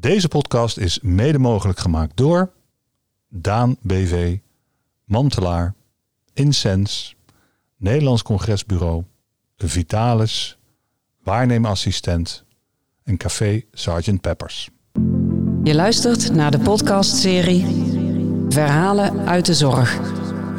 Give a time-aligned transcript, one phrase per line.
[0.00, 2.52] Deze podcast is mede mogelijk gemaakt door
[3.28, 4.36] Daan BV,
[5.04, 5.74] Mantelaar,
[6.32, 7.16] Incens,
[7.76, 9.04] Nederlands Congresbureau,
[9.56, 10.58] Vitalis,
[11.22, 12.44] waarneemassistent
[13.04, 14.70] en Café Sergeant Peppers.
[15.62, 17.66] Je luistert naar de podcastserie
[18.48, 20.00] Verhalen uit de Zorg.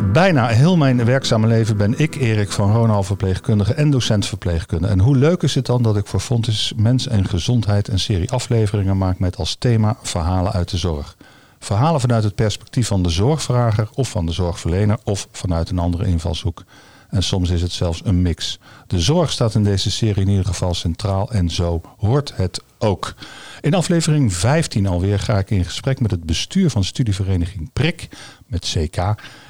[0.04, 4.88] Bijna heel mijn werkzame leven ben ik Erik van Ronald verpleegkundige en docent verpleegkunde.
[4.88, 8.31] En hoe leuk is het dan dat ik voor Fontis Mens en Gezondheid een serie
[8.31, 11.17] afleveringen maak met als thema Verhalen uit de Zorg.
[11.59, 16.05] Verhalen vanuit het perspectief van de zorgvrager of van de zorgverlener of vanuit een andere
[16.05, 16.63] invalshoek.
[17.09, 18.59] En soms is het zelfs een mix.
[18.88, 23.16] De zorg staat in deze serie in ieder geval centraal en zo hoort het ook.
[23.61, 28.08] In aflevering 15 alweer ga ik in gesprek met het bestuur van studievereniging PRIK
[28.49, 28.98] met CK.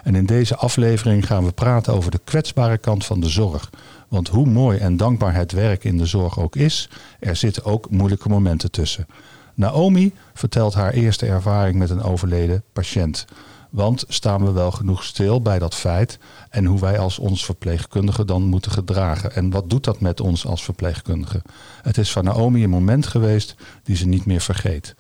[0.03, 3.69] En in deze aflevering gaan we praten over de kwetsbare kant van de zorg.
[4.07, 6.89] Want hoe mooi en dankbaar het werk in de zorg ook is,
[7.19, 9.07] er zitten ook moeilijke momenten tussen.
[9.53, 13.25] Naomi vertelt haar eerste ervaring met een overleden patiënt.
[13.69, 18.25] Want staan we wel genoeg stil bij dat feit en hoe wij als ons verpleegkundige
[18.25, 19.35] dan moeten gedragen?
[19.35, 21.41] En wat doet dat met ons als verpleegkundige?
[21.81, 24.95] Het is van Naomi een moment geweest die ze niet meer vergeet.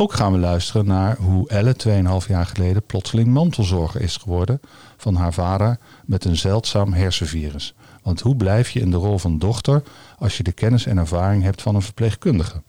[0.00, 1.76] Ook gaan we luisteren naar hoe Elle
[2.22, 4.60] 2,5 jaar geleden plotseling mantelzorger is geworden
[4.96, 7.74] van haar vader met een zeldzaam hersenvirus.
[8.02, 9.82] Want hoe blijf je in de rol van dochter
[10.18, 12.62] als je de kennis en ervaring hebt van een verpleegkundige?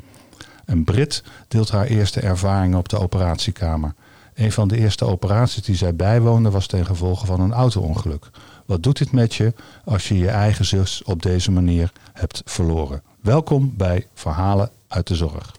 [0.65, 3.93] En Brit deelt haar eerste ervaringen op de operatiekamer.
[4.33, 8.29] Een van de eerste operaties die zij bijwoonde was ten gevolge van een auto-ongeluk.
[8.65, 9.53] Wat doet dit met je
[9.85, 13.01] als je je eigen zus op deze manier hebt verloren?
[13.21, 15.51] Welkom bij Verhalen uit de Zorg.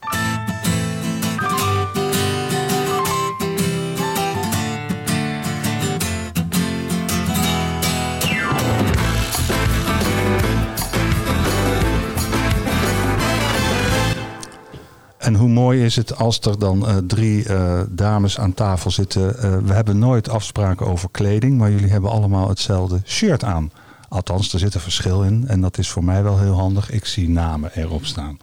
[15.31, 19.37] En hoe mooi is het als er dan uh, drie uh, dames aan tafel zitten.
[19.37, 23.73] Uh, we hebben nooit afspraken over kleding, maar jullie hebben allemaal hetzelfde shirt aan.
[24.09, 26.91] Althans, er zit een verschil in en dat is voor mij wel heel handig.
[26.91, 28.39] Ik zie namen erop staan.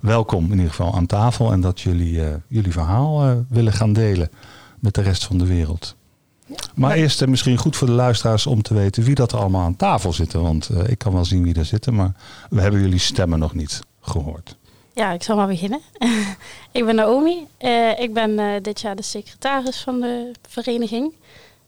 [0.00, 4.30] Welkom in ieder geval aan tafel en dat jullie jullie verhaal willen gaan delen
[4.80, 5.96] met de rest van de wereld.
[6.74, 9.76] Maar eerst misschien goed voor de luisteraars om te weten wie dat er allemaal aan
[9.76, 10.42] tafel zitten.
[10.42, 12.12] Want ik kan wel zien wie er zitten, maar
[12.50, 14.56] we hebben jullie stemmen nog niet gehoord.
[14.94, 15.80] Ja, ik zal maar beginnen.
[16.72, 17.46] ik ben Naomi.
[17.60, 21.14] Uh, ik ben uh, dit jaar de secretaris van de vereniging.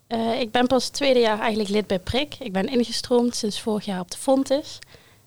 [0.08, 2.34] Uh, ik ben pas het tweede jaar eigenlijk lid bij PRIK.
[2.38, 4.78] Ik ben ingestroomd sinds vorig jaar op de Fontis.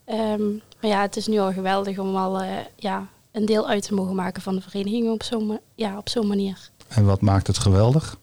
[0.05, 2.41] Um, maar ja, het is nu al geweldig om al
[2.75, 6.27] ja, een deel uit te mogen maken van de vereniging op zo'n ja, op zo'n
[6.27, 6.69] manier.
[6.87, 8.17] En wat maakt het geweldig?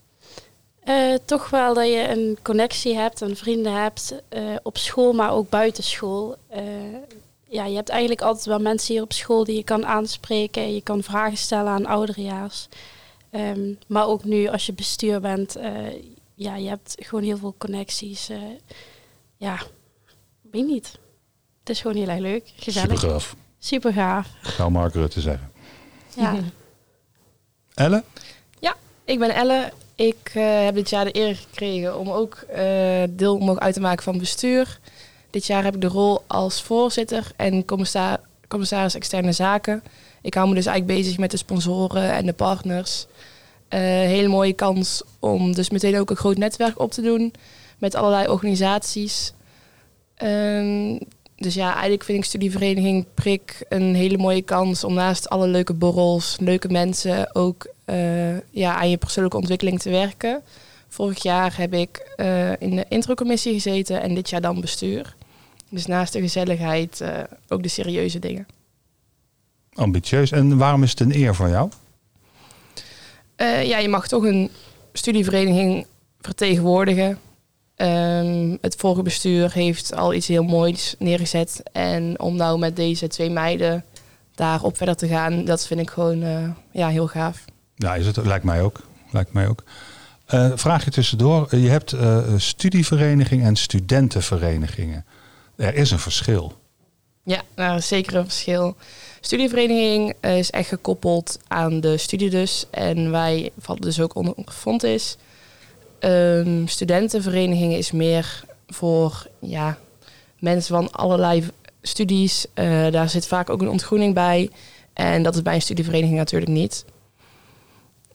[1.24, 4.14] toch wel dat je een connectie hebt en vrienden hebt
[4.62, 6.36] op school, maar ook buiten school
[7.54, 10.74] ja, je hebt eigenlijk altijd wel mensen hier op school die je kan aanspreken.
[10.74, 12.68] Je kan vragen stellen aan ouderejaars.
[13.30, 15.64] Um, maar ook nu als je bestuur bent, uh,
[16.34, 18.30] ja, je hebt gewoon heel veel connecties.
[18.30, 18.38] Uh,
[19.36, 19.58] ja,
[20.50, 20.98] weet niet.
[21.60, 22.98] Het is gewoon heel erg leuk, gezellig.
[22.98, 23.36] Super gaaf.
[23.58, 24.28] Super gaaf.
[24.92, 25.52] Rutte zeggen.
[26.16, 26.34] Ja.
[27.74, 28.04] Elle?
[28.58, 29.72] Ja, ik ben Elle.
[29.94, 32.46] Ik uh, heb dit jaar de eer gekregen om ook
[33.10, 34.80] deel mogen uit te maken van bestuur.
[35.34, 37.64] Dit jaar heb ik de rol als voorzitter en
[38.48, 39.82] commissaris, externe zaken.
[40.22, 43.06] Ik hou me dus eigenlijk bezig met de sponsoren en de partners.
[43.70, 47.32] Uh, hele mooie kans om dus meteen ook een groot netwerk op te doen
[47.78, 49.32] met allerlei organisaties.
[50.22, 50.98] Um,
[51.36, 55.72] dus ja, eigenlijk vind ik studievereniging Prik een hele mooie kans om naast alle leuke
[55.72, 60.42] borrels, leuke mensen ook uh, ja, aan je persoonlijke ontwikkeling te werken.
[60.88, 65.14] Vorig jaar heb ik uh, in de introcommissie gezeten en dit jaar dan bestuur.
[65.74, 67.08] Dus naast de gezelligheid uh,
[67.48, 68.46] ook de serieuze dingen.
[69.72, 70.30] Ambitieus.
[70.30, 71.70] En waarom is het een eer voor jou?
[73.36, 74.50] Uh, ja, je mag toch een
[74.92, 75.86] studievereniging
[76.20, 77.18] vertegenwoordigen.
[77.76, 81.62] Um, het vorige bestuur heeft al iets heel moois neergezet.
[81.72, 83.84] En om nou met deze twee meiden
[84.34, 87.44] daarop verder te gaan, dat vind ik gewoon uh, ja, heel gaaf.
[87.74, 88.80] Ja, is het, lijkt mij ook.
[89.10, 89.62] Lijkt mij ook.
[90.34, 91.56] Uh, vraag je tussendoor.
[91.56, 95.04] Je hebt uh, studievereniging en studentenverenigingen.
[95.56, 96.52] Er is een verschil.
[97.22, 98.76] Ja, nou, zeker een verschil.
[99.20, 102.66] Studievereniging is echt gekoppeld aan de studie dus.
[102.70, 105.16] En wij vallen dus ook onder Fontis.
[106.00, 109.78] Um, studentenvereniging is meer voor ja,
[110.38, 111.48] mensen van allerlei
[111.82, 112.46] studies.
[112.54, 114.50] Uh, daar zit vaak ook een ontgroening bij.
[114.92, 116.84] En dat is bij een studievereniging natuurlijk niet.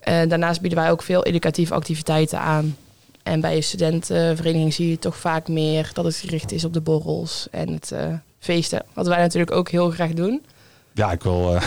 [0.09, 2.77] Uh, daarnaast bieden wij ook veel educatieve activiteiten aan.
[3.23, 6.81] En bij een studentenvereniging zie je toch vaak meer dat het gericht is op de
[6.81, 8.85] borrels en het uh, feesten.
[8.93, 10.45] Wat wij natuurlijk ook heel graag doen.
[10.93, 11.53] Ja, ik wil.
[11.53, 11.61] Uh,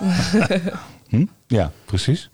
[1.08, 1.26] Hm?
[1.46, 2.30] Ja, precies.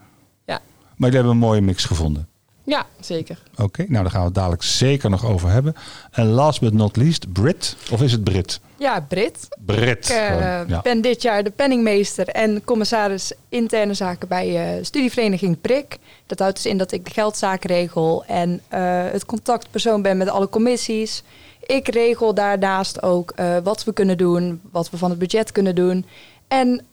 [0.47, 0.61] Ja.
[0.97, 2.29] Maar jullie hebben een mooie mix gevonden.
[2.69, 3.43] Ja, zeker.
[3.56, 5.75] Oké, nou daar gaan we het dadelijk zeker nog over hebben.
[6.11, 7.76] En last but not least, Brit.
[7.91, 8.61] Of is het Brit?
[8.76, 9.49] Ja, Brit.
[9.59, 10.09] Brit.
[10.09, 10.81] Ik eh, ja.
[10.82, 15.99] ben dit jaar de penningmeester en commissaris interne zaken bij eh, studievereniging PRIK.
[16.26, 20.29] Dat houdt dus in dat ik de geldzaken regel en eh, het contactpersoon ben met
[20.29, 21.23] alle commissies.
[21.67, 25.75] Ik regel daarnaast ook eh, wat we kunnen doen, wat we van het budget kunnen
[25.75, 26.06] doen.
[26.49, 26.87] En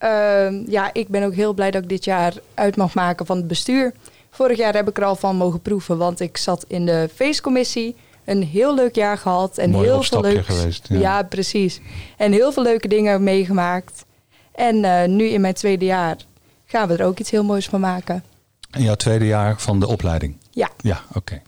[0.67, 3.47] ja, ik ben ook heel blij dat ik dit jaar uit mag maken van het
[3.47, 3.93] bestuur.
[4.35, 7.95] Vorig jaar heb ik er al van mogen proeven, want ik zat in de feestcommissie.
[8.25, 10.45] Een heel leuk jaar gehad en Mooi heel veel leuks.
[10.45, 10.99] geweest, ja.
[10.99, 11.79] ja, precies.
[12.17, 14.05] En heel veel leuke dingen meegemaakt.
[14.51, 16.17] En eh, nu in mijn tweede jaar
[16.65, 18.23] gaan we er ook iets heel moois van maken.
[18.71, 20.37] In jouw tweede jaar van de opleiding.
[20.51, 21.41] Ja, Ja, oké.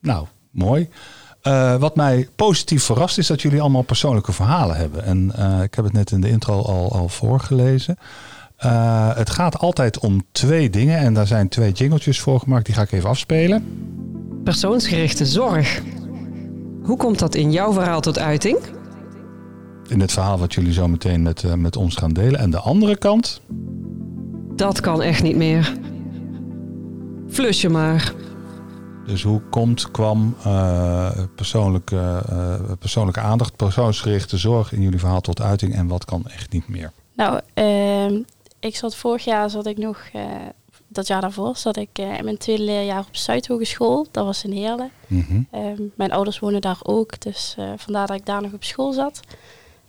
[0.00, 0.88] Nou, mooi.
[1.42, 5.04] Eh, wat mij positief verrast is dat jullie allemaal persoonlijke verhalen hebben.
[5.04, 7.98] En eh, ik heb het net in de intro al, al voorgelezen.
[8.62, 10.98] Eh, het gaat altijd om twee dingen.
[10.98, 12.66] En daar zijn twee jingletjes voor gemaakt.
[12.66, 13.64] Die ga ik even afspelen.
[14.44, 15.82] Persoonsgerichte zorg.
[16.82, 18.58] Hoe komt dat in jouw verhaal tot uiting?
[19.88, 22.40] In het verhaal wat jullie zo meteen met, eh, met ons gaan delen.
[22.40, 23.40] En de andere kant.
[24.54, 25.72] Dat kan echt niet meer.
[27.28, 28.12] Flus je maar.
[29.06, 35.40] Dus hoe komt, kwam eh, persoonlijke, eh, persoonlijke aandacht, persoonsgerichte zorg in jullie verhaal tot
[35.40, 35.74] uiting.
[35.74, 36.92] En wat kan echt niet meer?
[37.16, 38.20] Nou, ehm,
[38.62, 40.24] ik zat vorig jaar, zat ik nog, eh,
[40.88, 44.06] dat jaar daarvoor, zat ik eh, in mijn tweede leerjaar op Zuidhogeschool.
[44.10, 44.90] Dat was in Heerlen.
[45.06, 45.42] Mhm.
[45.50, 48.92] Ehm, mijn ouders wonen daar ook, dus eh, vandaar dat ik daar nog op school
[48.92, 49.20] zat.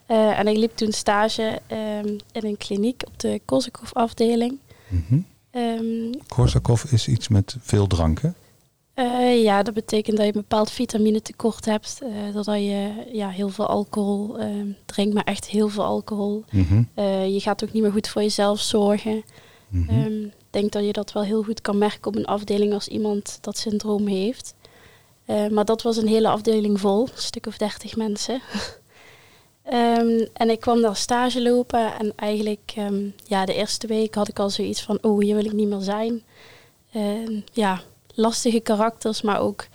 [0.06, 4.60] En ik liep toen stage ehm, in een kliniek op de Korsakoff afdeling.
[4.88, 5.20] Mhm.
[5.52, 8.36] Ehm, Korsakoff is iets met veel dranken.
[8.94, 12.00] Eh, ja, dat betekent dat je een bepaald vitaminetekort hebt.
[12.04, 16.44] eh doordat je ja, heel veel alcohol ehm, drinkt, maar echt heel veel alcohol.
[16.52, 16.84] Mhm.
[16.94, 19.24] Eh, je gaat ook niet meer goed voor jezelf zorgen.
[19.68, 19.90] Mhm.
[19.90, 22.88] Ehm, Ik denk dat je dat wel heel goed kan merken op een afdeling als
[22.88, 24.54] iemand dat syndroom heeft.
[25.52, 28.42] Maar dat was een hele afdeling vol, een stuk of dertig mensen.
[29.64, 32.74] Ehm, en ik kwam daar stage lopen en eigenlijk
[33.26, 35.82] ja, de eerste week had ik al zoiets van, oh hier wil ik niet meer
[35.82, 36.24] zijn.
[37.52, 37.82] Ja,
[38.14, 39.66] lastige karakters, maar ook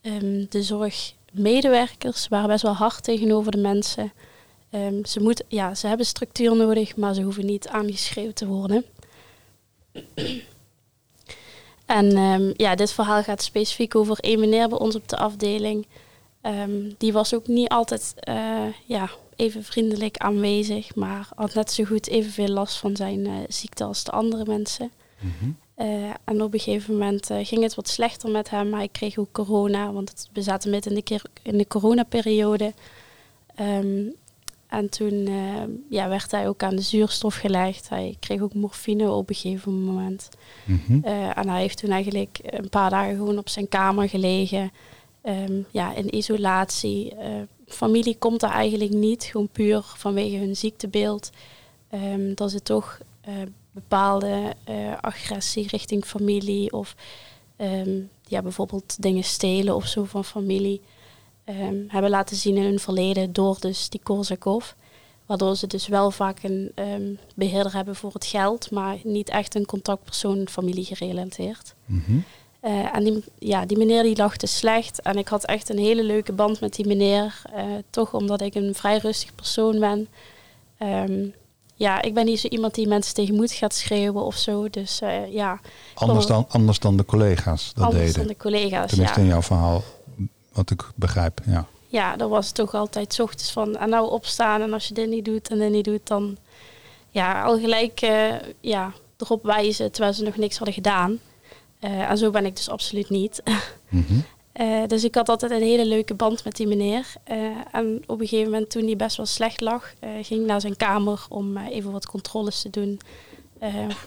[0.00, 4.12] ehm, de zorgmedewerkers waren best wel hard tegenover de mensen.
[4.70, 8.84] Ehm, ze, moeten, ja, ze hebben structuur nodig, maar ze hoeven niet aangeschreven te worden.
[11.86, 15.86] En ehm, ja, dit verhaal gaat specifiek over één meneer bij ons op de afdeling.
[16.98, 19.10] Die was ook niet altijd eh, ja,
[19.40, 24.04] even vriendelijk aanwezig, maar had net zo goed evenveel last van zijn eh, ziekte als
[24.04, 24.90] de andere mensen.
[25.18, 25.50] Mhm.
[25.80, 28.74] Eh, en op een gegeven moment eh, ging het wat slechter met hem.
[28.74, 32.72] Hij kreeg ook corona, want het, we zaten midden in de, keer, in de coronaperiode.
[33.54, 34.02] Ehm,
[34.66, 37.88] en toen eh, ja, werd hij ook aan de zuurstof gelegd.
[37.88, 40.28] Hij kreeg ook morfine op een gegeven moment.
[40.64, 41.04] Mhm.
[41.34, 44.70] En hij heeft toen eigenlijk een paar dagen gewoon op zijn kamer gelegen.
[45.22, 47.12] Ehm, ja, in isolatie.
[47.66, 51.30] Familie komt daar eigenlijk niet, gewoon puur vanwege hun ziektebeeld.
[51.90, 53.00] Ehm, dat ze toch
[53.72, 56.94] bepaalde eh, agressie richting familie of
[57.56, 60.80] ehm, ja, bijvoorbeeld dingen stelen of zo van familie
[61.44, 64.72] ehm, hebben laten zien in hun verleden door dus die Korsakov.
[65.26, 69.54] Waardoor ze dus wel vaak een ehm, beheerder hebben voor het geld, maar niet echt
[69.54, 71.74] een contactpersoon familie gerelateerd.
[71.86, 72.18] Mhm.
[72.60, 75.02] Eh, en die, ja, die meneer die dus slecht.
[75.02, 77.42] En ik had echt een hele leuke band met die meneer.
[77.52, 80.08] eh, toch omdat ik een vrij rustig persoon ben.
[81.80, 84.70] Ja, ik ben niet zo iemand die mensen tegen moet gaat schreeuwen of zo.
[84.70, 85.60] Dus eh, ja,
[85.94, 88.18] Anders, dan, anders dan de collega's dat anders deden.
[88.18, 88.88] dan de collega's.
[88.90, 89.24] Tenminste Ja.
[89.24, 89.82] in jouw verhaal,
[90.52, 91.40] wat ik begrijp.
[91.46, 91.66] Ja.
[91.88, 94.62] ja, dat was toch altijd 's ochtends van en nou opstaan.
[94.62, 96.36] En als je dit niet doet en dit niet doet, dan
[97.10, 101.18] ja, al gelijk eh, ja, erop wijzen terwijl ze nog niks hadden gedaan.
[101.78, 103.42] Eh, en zo ben ik dus absoluut niet.
[103.88, 104.18] Mhm.
[104.52, 107.12] Eh, dus ik had altijd een hele leuke band met die meneer.
[107.24, 107.36] Eh,
[107.72, 110.60] en op een gegeven moment, toen hij best wel slecht lag, eh, ging ik naar
[110.60, 113.00] zijn kamer om even wat controles te doen.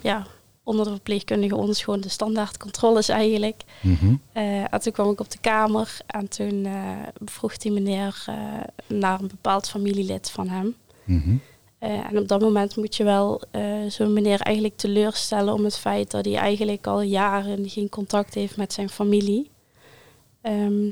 [0.01, 0.27] Ja,
[0.63, 3.62] onder de verpleegkundige ons gewoon de standaard controles eigenlijk.
[3.81, 4.15] Mhm.
[4.33, 6.67] En toen kwam ik op de kamer en toen
[7.25, 8.25] vroeg die meneer
[8.88, 10.75] naar een bepaald familielid van hem.
[11.03, 11.35] Mhm.
[11.79, 13.41] En op dat moment moet je wel
[13.88, 18.57] zo'n meneer eigenlijk teleurstellen om het feit dat hij eigenlijk al jaren geen contact heeft
[18.57, 19.51] met zijn familie.
[20.43, 20.89] Ehm,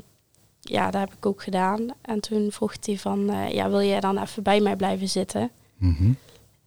[0.60, 1.86] ja, dat heb ik ook gedaan.
[2.02, 5.50] En toen vroeg hij van, eh, ja, wil jij dan even bij mij blijven zitten?
[5.76, 6.12] Mhm.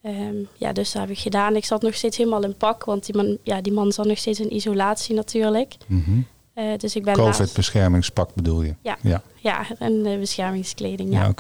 [0.02, 1.56] Ehm, ja, dus dat heb ik gedaan.
[1.56, 4.18] Ik zat nog steeds helemaal in pak, want die man, ja, die man zat nog
[4.18, 5.76] steeds in isolatie natuurlijk.
[5.88, 6.20] Mhm.
[6.54, 8.76] Eh, dus ik ben naast- COVID-beschermingspak bedoel je?
[8.82, 8.98] Ja.
[9.02, 11.24] Ja, Ja, en eh, beschermingskleding, ja.
[11.24, 11.34] ja.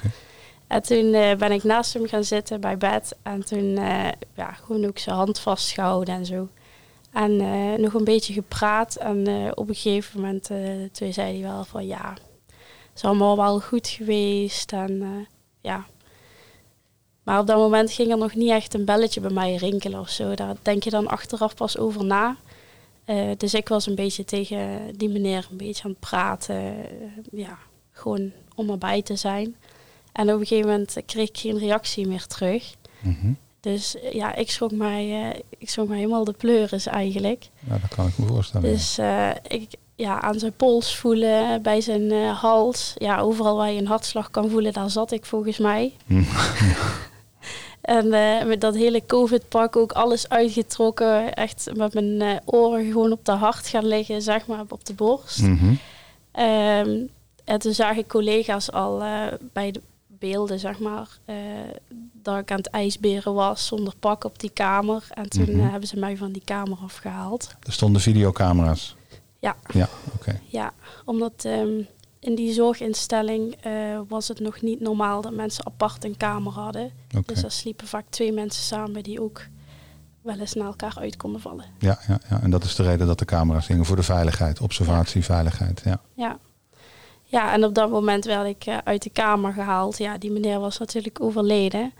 [0.67, 3.15] En toen ben ik naast hem gaan zitten bij bed.
[3.23, 3.65] En toen
[4.35, 6.47] ja, gewoon ook zijn hand vastgehouden en zo.
[7.15, 8.95] En eh, nog een beetje gepraat.
[8.95, 10.59] En eh, op een gegeven moment eh,
[10.91, 12.13] toen zei hij wel van ja,
[12.47, 14.71] het is allemaal wel goed geweest.
[14.71, 15.27] En
[15.61, 15.85] ja.
[17.23, 20.09] Maar op dat moment ging er nog niet echt een belletje bij mij rinkelen of
[20.09, 20.33] zo.
[20.33, 22.35] Daar denk je dan achteraf pas over na.
[23.37, 26.75] Dus ik was een beetje tegen die meneer een beetje aan het praten.
[27.31, 27.57] ja,
[27.91, 29.55] gewoon om erbij te zijn.
[30.11, 32.75] En op een gegeven moment kreeg ik geen reactie meer terug.
[32.99, 33.33] Mhm.
[33.65, 37.49] Dus eh, ja, ik schrok mij, eh, ik schrok mij helemaal de pleuris eigenlijk.
[37.67, 38.71] Ja, dat kan ik me voorstellen.
[38.71, 42.93] Dus eh, ik ja, aan zijn pols voelen, bij zijn hals.
[42.97, 45.93] Ja, overal waar je een hartslag kan voelen, daar zat ik volgens mij.
[46.05, 46.23] Hm.
[47.81, 48.09] En
[48.47, 51.33] met dat hele COVID-pak ook alles uitgetrokken.
[51.33, 55.41] Echt met mijn oren gewoon op de hart gaan liggen, zeg maar, op de borst.
[55.41, 55.73] Mhm.
[56.31, 56.99] Ehm,
[57.43, 59.03] en toen zagen collega's al
[59.53, 59.81] bij de
[60.19, 61.35] beelden, zeg maar, eh,
[62.13, 65.07] dat ik aan het ijsberen was zonder pak op die kamer.
[65.09, 65.59] En toen Mhm.
[65.59, 67.55] eh, hebben ze mij van die kamer afgehaald.
[67.63, 68.95] Er stonden videocamera's.
[69.39, 69.55] Ja.
[69.73, 70.39] Ja, oké.
[70.45, 70.73] Ja,
[71.05, 71.81] omdat ehm,
[72.19, 73.71] in die zorginstelling eh,
[74.07, 76.91] was het nog niet normaal dat mensen apart een kamer hadden.
[77.17, 77.33] Oké.
[77.33, 79.41] Dus daar sliepen vaak twee mensen samen die ook
[80.21, 81.65] wel eens naar elkaar uit konden vallen.
[81.79, 84.59] Ja, ja, ja, en dat is de reden dat de camera's gingen voor de veiligheid,
[84.61, 85.81] observatie, veiligheid.
[85.85, 85.99] Ja.
[86.13, 86.37] Ja.
[87.35, 89.97] Ja, en op dat moment werd ik eh, uit de kamer gehaald.
[89.97, 91.93] Ja, die meneer was natuurlijk overleden.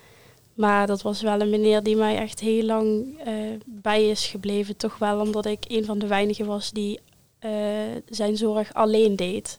[0.54, 3.34] Maar dat was wel een meneer die mij echt heel lang eh,
[3.65, 4.77] bij is gebleven.
[4.77, 7.00] Toch wel omdat ik een van de weinigen was die
[7.39, 7.51] eh,
[8.10, 9.58] zijn zorg alleen deed.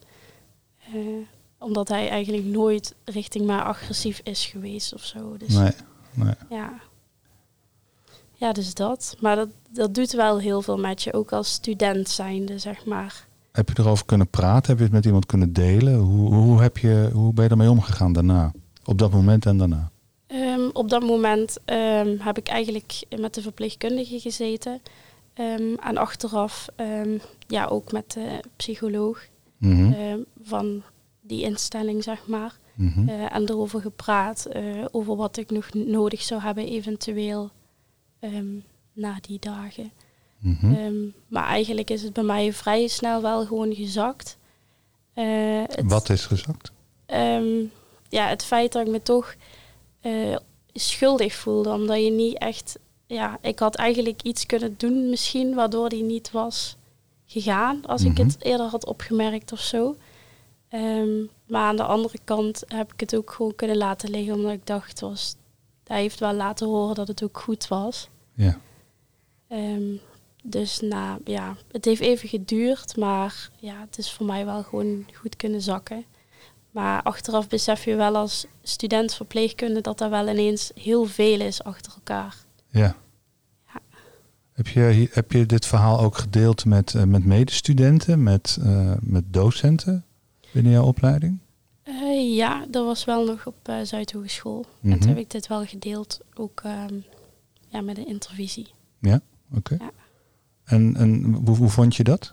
[1.58, 5.36] Omdat hij eigenlijk nooit richting mij agressief is geweest of zo.
[5.36, 5.72] Dus Nee,
[6.14, 6.34] nee.
[6.50, 6.72] ja.
[8.32, 9.16] Ja, dus dat.
[9.20, 13.25] Maar dat, dat doet wel heel veel met je, ook als student zijnde, zeg maar.
[13.56, 14.68] Heb je erover kunnen praten?
[14.68, 15.94] Heb je het met iemand kunnen delen?
[15.98, 18.52] Hoe, hoe, heb je, hoe ben je ermee omgegaan daarna?
[18.84, 19.90] Op dat moment en daarna?
[20.26, 24.80] Ehm, op dat moment ehm, heb ik eigenlijk met de verpleegkundige gezeten.
[25.34, 26.66] Ehm, en achteraf
[27.46, 29.26] ja, ook met de psycholoog
[29.58, 30.82] Mhm, van
[31.20, 32.58] die instelling, zeg maar.
[32.74, 33.08] mhm.
[33.08, 37.50] Eh, en erover gepraat, eh, over wat ik nog nodig zou hebben eventueel
[38.92, 39.90] na die dagen.
[40.38, 40.74] Mhm.
[40.74, 40.94] Ehm,
[41.28, 44.36] maar eigenlijk is het bij mij vrij snel wel gewoon gezakt.
[45.14, 46.72] Eh, het- Wat is gezakt?
[47.06, 47.46] Ehm,
[48.08, 49.34] ja, het feit dat ik me toch
[50.00, 50.36] eh,
[50.72, 55.88] schuldig voelde, omdat je niet echt, ja, ik had eigenlijk iets kunnen doen misschien, waardoor
[55.88, 56.76] die niet was
[57.26, 58.22] gegaan, als ik Mhm.
[58.26, 59.96] het eerder had opgemerkt of zo.
[60.68, 64.52] Ehm, maar aan de andere kant heb ik het ook gewoon kunnen laten liggen, omdat
[64.52, 65.34] ik dacht, was,
[65.86, 68.08] hij heeft wel laten horen dat het ook goed was.
[68.34, 68.58] Ja.
[70.50, 75.06] Dus nou ja, het heeft even geduurd, maar ja, het is voor mij wel gewoon
[75.14, 76.04] goed kunnen zakken.
[76.70, 81.62] Maar achteraf besef je wel als student verpleegkunde dat er wel ineens heel veel is
[81.62, 82.36] achter elkaar.
[82.70, 82.80] ja.
[83.66, 83.80] Ja.
[84.52, 89.24] Heb je, heb je dit verhaal ook gedeeld met, eh, met medestudenten, met, eh, met
[89.32, 90.04] docenten
[90.52, 91.38] binnen jouw opleiding?
[91.82, 94.64] Eh, ja, dat was wel nog op uh, Zuidhogeschool.
[94.82, 94.98] En Mhm.
[94.98, 96.94] toen heb ik dit wel gedeeld, ook ehm,
[97.68, 98.66] ja, met een intervisie.
[99.54, 99.76] Oké.
[99.78, 99.90] Ja.
[100.66, 102.32] En, en hoe, hoe vond je dat?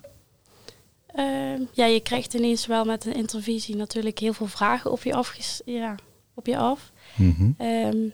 [1.08, 5.14] Ehm, ja, je krijgt ineens wel met een intervisie natuurlijk heel veel vragen op je,
[5.14, 5.96] afges ja,
[6.34, 6.92] op je af.
[7.16, 7.52] Mhm.
[7.58, 8.10] Ehm,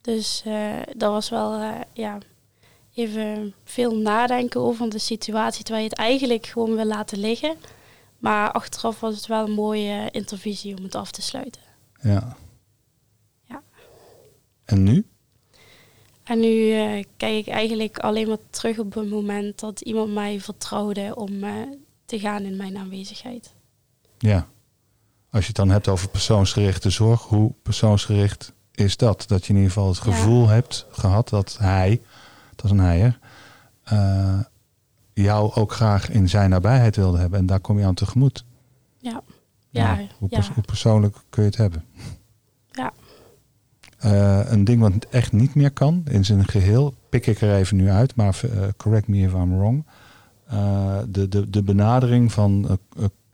[0.00, 2.18] dus eh, dat was wel eh, ja,
[2.94, 7.56] even veel nadenken over de situatie, terwijl je het eigenlijk gewoon wil laten liggen.
[8.18, 11.62] Maar achteraf was het wel een mooie intervisie om het af te sluiten.
[12.02, 12.36] Ja.
[13.44, 13.62] Ja.
[14.64, 15.06] En nu?
[16.30, 20.40] En nu eh, kijk ik eigenlijk alleen maar terug op het moment dat iemand mij
[20.40, 21.52] vertrouwde om eh,
[22.04, 23.54] te gaan in mijn aanwezigheid.
[24.18, 24.46] Ja.
[25.30, 29.24] Als je het dan hebt over persoonsgerichte zorg, hoe persoonsgericht is dat?
[29.26, 30.02] Dat je in ieder geval het Ja.
[30.02, 32.00] gevoel hebt gehad dat hij,
[32.56, 33.18] dat is een heier,
[33.84, 34.40] eh,
[35.12, 37.38] jou ook graag in zijn nabijheid wilde hebben.
[37.38, 38.44] En daar kom je aan tegemoet.
[38.98, 39.22] Ja,
[39.70, 40.42] ja, hoe, ja.
[40.54, 41.84] hoe persoonlijk kun je het hebben?
[42.70, 42.92] Ja.
[44.00, 47.76] Eh, een ding wat echt niet meer kan in zijn geheel, pik ik er even
[47.76, 49.84] nu uit, maar eh, correct me if I'm wrong.
[50.46, 52.78] Eh, de, de, de benadering van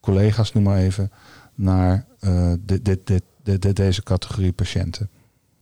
[0.00, 1.10] collega's, noem maar even,
[1.54, 5.08] naar eh, dit, dit, dit, dit- dit- deze categorie patiënten.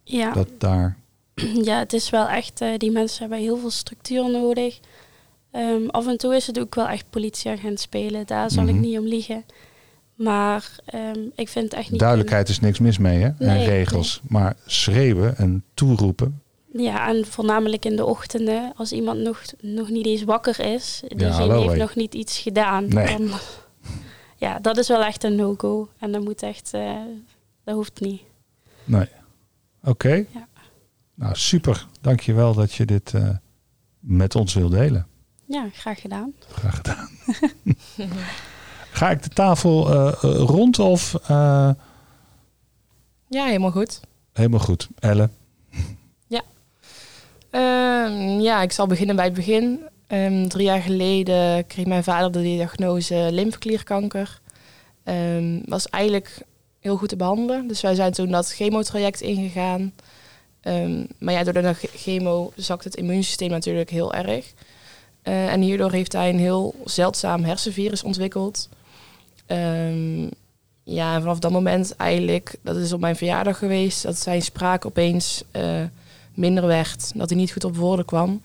[0.04, 0.32] ja.
[0.32, 0.96] Dat daar.
[1.64, 4.80] Ja, het is wel echt, die mensen hebben heel veel structuur nodig.
[5.50, 8.74] Ehm, af en toe is het ook wel echt politieagent spelen, daar zal Mhm.
[8.74, 9.44] ik niet om liegen.
[10.14, 12.00] Maar ehm, ik vind het echt niet...
[12.00, 13.26] Duidelijkheid is niks mis mee, hè?
[13.26, 14.20] en Nee, regels.
[14.28, 16.42] Maar schreeuwen en toeroepen.
[16.72, 21.30] Ja, en voornamelijk in de ochtenden, als iemand nog, nog niet eens wakker is, diegene
[21.30, 21.78] hallo, heeft hé.
[21.78, 22.88] nog niet iets gedaan.
[22.88, 23.06] Nee.
[23.06, 23.30] Dan,
[24.36, 25.88] ja, dat is wel echt een no-go.
[25.98, 26.96] En dat moet echt, eh,
[27.64, 28.22] dat hoeft niet.
[28.84, 29.08] Nee.
[29.84, 30.12] Oké.
[30.12, 30.48] Ja.
[31.14, 31.86] Nou, super.
[32.00, 33.28] Dank je wel dat je dit eh,
[33.98, 35.06] met ons wil delen.
[35.46, 36.32] Ja, graag gedaan.
[36.48, 37.08] Graag gedaan.
[38.94, 41.14] Ga ik de tafel eh, eh, rond of...
[41.22, 41.70] eh,
[43.28, 44.00] Ja, helemaal goed.
[44.32, 44.88] helemaal goed.
[44.98, 45.28] Elle.
[47.50, 49.80] Ehm, ja, ik zal beginnen bij het begin.
[50.06, 54.40] Ehm, drie jaar geleden kreeg mijn vader de diagnose lymfeklierkanker.
[55.04, 56.42] Ehm was eigenlijk
[56.80, 57.66] heel goed te behandelen.
[57.68, 59.92] Dus wij zijn toen dat chemotraject ingegaan.
[61.18, 64.52] Maar ja, door de chemo zakt het immuunsysteem natuurlijk heel erg.
[65.22, 68.68] En hierdoor heeft hij een heel zeldzaam hersenvirus ontwikkeld.
[69.46, 70.26] Ehm,
[70.84, 74.86] ja, en vanaf dat moment eigenlijk, dat is op mijn verjaardag geweest, dat zijn spraak
[74.86, 75.82] opeens eh,
[76.34, 78.42] minder werd, dat hij niet goed op woorden kwam.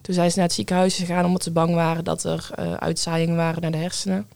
[0.00, 3.36] Toen zijn ze naar het ziekenhuis gegaan omdat ze bang waren dat er eh, uitzaaiingen
[3.36, 4.26] waren naar de hersenen.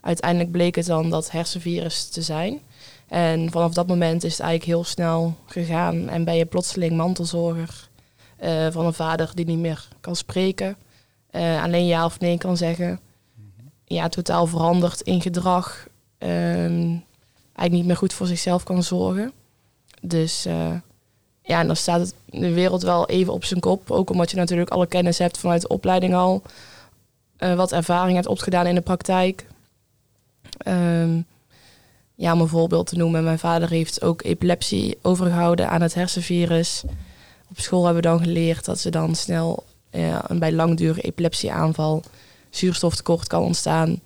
[0.00, 2.60] Uiteindelijk bleek het dan dat hersenvirus te zijn.
[3.08, 7.88] En vanaf dat moment is het eigenlijk heel snel gegaan en ben je plotseling mantelzorger
[8.36, 10.76] eh, van een vader die niet meer kan spreken,
[11.32, 13.00] alleen ja of nee kan zeggen.
[13.92, 15.86] Ja, totaal veranderd in gedrag,
[16.18, 19.32] ehm, eigenlijk niet meer goed voor zichzelf kan zorgen.
[20.00, 20.74] Dus eh,
[21.42, 23.90] ja, en dan staat de wereld wel even op zijn kop.
[23.90, 26.42] Ook omdat je natuurlijk alle kennis hebt vanuit de opleiding al.
[27.36, 29.46] eh, wat ervaring hebt opgedaan in de praktijk.
[30.58, 31.20] Ehm,
[32.14, 33.24] ja, om een voorbeeld te noemen.
[33.24, 36.82] Mijn vader heeft ook epilepsie overgehouden aan het hersenvirus.
[37.50, 42.02] Op school hebben we dan geleerd dat ze dan snel ja, een bij langdurige epilepsieaanval
[42.56, 44.00] zuurstoftekort kan ontstaan.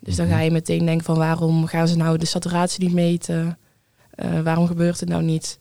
[0.00, 3.58] Dus dan ga je meteen denken van waarom gaan ze nou de saturatie niet meten?
[4.10, 5.58] Eh, waarom gebeurt het nou niet?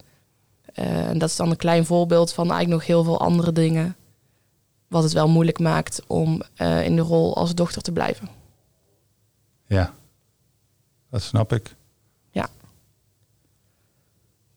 [0.73, 3.95] Eh, en dat is dan een klein voorbeeld van eigenlijk nog heel veel andere dingen.
[4.87, 8.29] Wat het wel moeilijk maakt om eh, in de rol als dochter te blijven.
[9.65, 9.93] Ja,
[11.09, 11.75] dat snap ik.
[12.31, 12.49] Ja.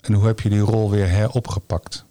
[0.01, 2.05] En hoe heb je die rol weer heropgepakt?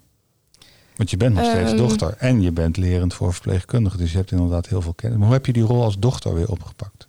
[0.96, 1.78] Want je bent nog steeds Ehm.
[1.78, 3.98] dochter en je bent lerend voor verpleegkundige.
[3.98, 5.18] Dus je hebt inderdaad heel veel kennis.
[5.18, 7.08] Maar hoe heb je die rol als dochter weer opgepakt?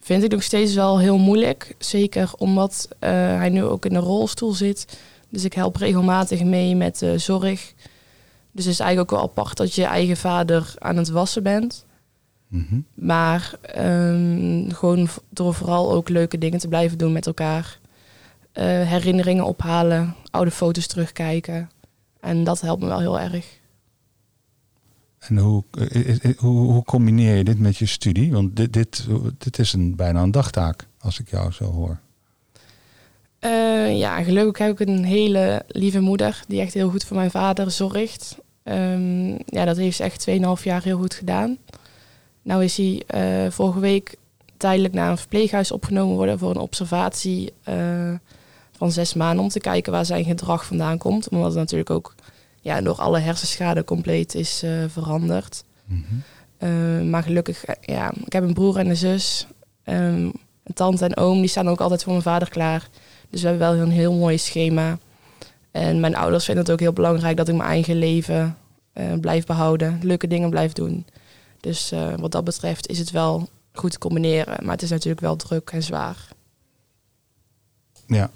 [0.00, 1.74] Vind ik nog steeds wel heel moeilijk.
[1.78, 4.98] Zeker omdat eh, hij nu ook in een rolstoel zit.
[5.28, 7.72] Dus ik help regelmatig mee met de zorg.
[8.52, 11.84] Dus het is eigenlijk ook wel apart dat je eigen vader aan het wassen bent.
[12.48, 12.80] Mhm.
[12.94, 17.78] Maar ehm, gewoon door vooral ook leuke dingen te blijven doen met elkaar.
[18.52, 21.70] Eh, herinneringen ophalen, oude foto's terugkijken.
[22.20, 23.58] En dat helpt me wel heel erg.
[25.18, 28.32] En hoe, eh, eh, hoe, hoe combineer je dit met je studie?
[28.32, 29.06] Want dit, dit,
[29.38, 32.00] dit is een, bijna een dagtaak, als ik jou zo hoor.
[33.38, 37.30] Eh, ja, gelukkig heb ik een hele lieve moeder die echt heel goed voor mijn
[37.30, 38.38] vader zorgt.
[38.62, 41.58] Ehm, ja, dat heeft ze echt 2,5 jaar heel goed gedaan.
[42.42, 44.16] Nou is hij eh, vorige week
[44.56, 48.14] tijdelijk naar een verpleeghuis opgenomen worden voor een observatie eh,
[48.80, 51.28] van zes maanden om te kijken waar zijn gedrag vandaan komt.
[51.28, 52.14] Omdat het natuurlijk ook
[52.60, 55.64] ja, door alle hersenschade compleet is eh, veranderd.
[55.84, 56.02] Mhm.
[56.56, 59.46] Eh, maar gelukkig, eh, ja, ik heb een broer en een zus.
[59.84, 60.24] Ehm,
[60.64, 62.88] een tante en oom, die staan ook altijd voor mijn vader klaar.
[63.30, 64.98] Dus we hebben wel een heel mooi schema.
[65.70, 68.56] En mijn ouders vinden het ook heel belangrijk dat ik mijn eigen leven
[69.20, 69.98] blijf behouden.
[70.02, 71.06] Leuke dingen blijf doen.
[71.60, 74.64] Dus wat dat betreft is het wel goed te combineren.
[74.64, 76.28] Maar het is natuurlijk wel druk en zwaar.
[78.06, 78.30] Ja.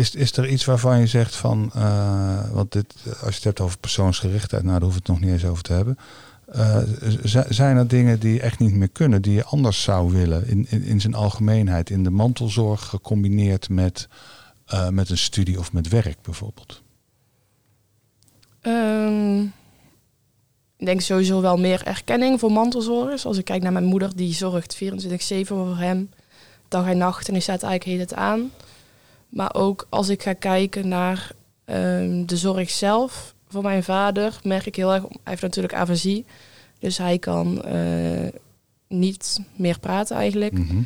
[0.00, 3.60] Is, is er iets waarvan je zegt van, eh, want dit, als je het hebt
[3.60, 5.98] over persoonsgerichtheid, nou daar hoeven we het nog niet eens over te hebben.
[6.46, 6.78] Eh,
[7.48, 10.82] zijn er dingen die echt niet meer kunnen, die je anders zou willen in, in,
[10.82, 14.08] in zijn algemeenheid, in de mantelzorg gecombineerd met,
[14.66, 16.82] eh, met een studie of met werk bijvoorbeeld?
[18.60, 19.40] Ehm,
[20.76, 23.26] ik denk sowieso wel meer erkenning voor mantelzorgers.
[23.26, 26.10] Als ik kijk naar mijn moeder, die zorgt 24-7 voor hem.
[26.68, 28.50] Dag en nacht en die staat eigenlijk heet het aan.
[29.30, 31.32] Maar ook als ik ga kijken naar
[31.64, 36.24] ehm, de zorg zelf voor mijn vader, merk ik heel erg, hij heeft natuurlijk afasie.
[36.78, 38.28] Dus hij kan eh,
[38.88, 40.52] niet meer praten eigenlijk.
[40.52, 40.82] Mhm.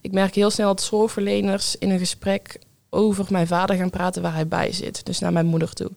[0.00, 2.58] Ik merk heel snel dat zorgverleners in een gesprek
[2.90, 5.06] over mijn vader gaan praten waar hij bij zit.
[5.06, 5.90] Dus naar mijn moeder toe.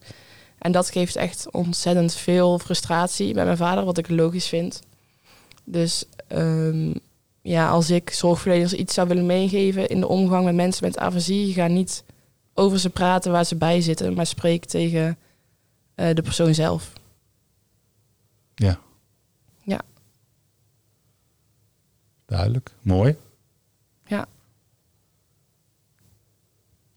[0.57, 4.81] En dat geeft echt ontzettend veel frustratie bij mijn vader, wat ik logisch vind.
[5.63, 6.93] Dus ehm,
[7.47, 11.53] ja, als ik zorgverleners iets zou willen meegeven in de omgang met mensen met afasie,
[11.53, 12.03] ga niet
[12.53, 15.17] over ze praten waar ze bij zitten, maar spreek tegen
[15.95, 16.93] eh, de persoon zelf.
[18.55, 18.79] Ja.
[19.63, 19.81] Ja.
[22.25, 22.71] Duidelijk.
[22.81, 23.15] Mooi.
[24.05, 24.25] Ja.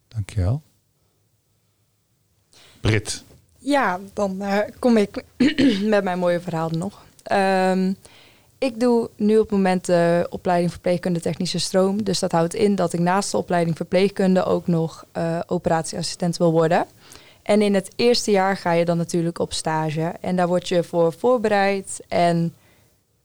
[0.09, 0.63] Dankjewel.
[2.81, 3.25] Brit.
[3.59, 5.25] Ja, dan eh, kom ik
[5.95, 7.05] met mijn mooie verhaal nog.
[7.23, 7.93] Ehm,
[8.61, 12.03] ik doe nu op het moment de opleiding verpleegkunde technische stroom.
[12.03, 16.53] Dus dat houdt in dat ik naast de opleiding verpleegkunde ook nog eh, operatieassistent wil
[16.53, 16.87] worden.
[17.43, 20.13] En in het eerste jaar ga je dan natuurlijk op stage.
[20.21, 22.01] En daar word je voor voorbereid.
[22.09, 22.55] En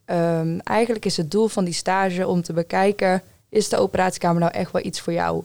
[0.06, 3.22] ehm, eigenlijk is het doel van die stage om te bekijken...
[3.50, 5.44] is de operatiekamer nou echt wel iets voor jou?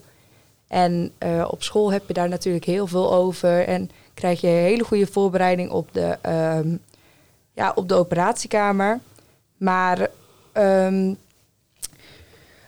[0.68, 3.66] En eh, op school heb je daar natuurlijk heel veel over.
[3.66, 6.76] En krijg je hele goede voorbereiding op de, ehm,
[7.52, 9.00] ja, op de operatiekamer.
[9.60, 10.08] Maar
[10.52, 11.14] ehm,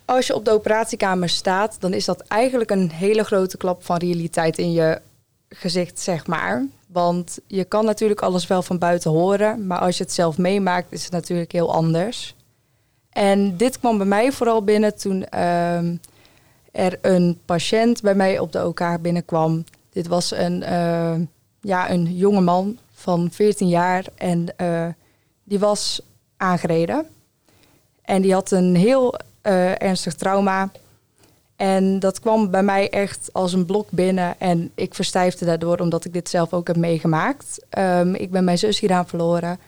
[0.04, 3.96] als je op de operatiekamer staat, dan is dat eigenlijk een hele grote klap van
[3.96, 5.00] realiteit in je
[5.48, 6.66] gezicht, zeg maar.
[6.88, 10.92] Want je kan natuurlijk alles wel van buiten horen, maar als je het zelf meemaakt,
[10.92, 12.34] is het natuurlijk heel anders.
[13.10, 15.96] En dit kwam bij mij vooral binnen toen ehm,
[16.72, 19.64] er een patiënt bij mij op de OK binnenkwam.
[19.90, 21.14] Dit was een, uh,
[21.60, 24.86] ja, een jonge man van 14 jaar en uh,
[25.44, 26.02] die was
[26.42, 27.06] aangereden.
[28.02, 30.70] En die had een heel uh, ernstig trauma.
[31.56, 34.34] En dat kwam bij mij echt als een blok binnen.
[34.40, 37.66] En ik verstijfde daardoor, omdat ik dit zelf ook heb meegemaakt.
[37.78, 39.58] Um, ik ben mijn zus hieraan verloren.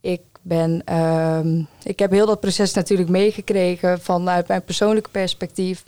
[0.00, 5.84] Ik, ben, um, ik heb heel dat proces natuurlijk meegekregen vanuit mijn persoonlijke perspectief.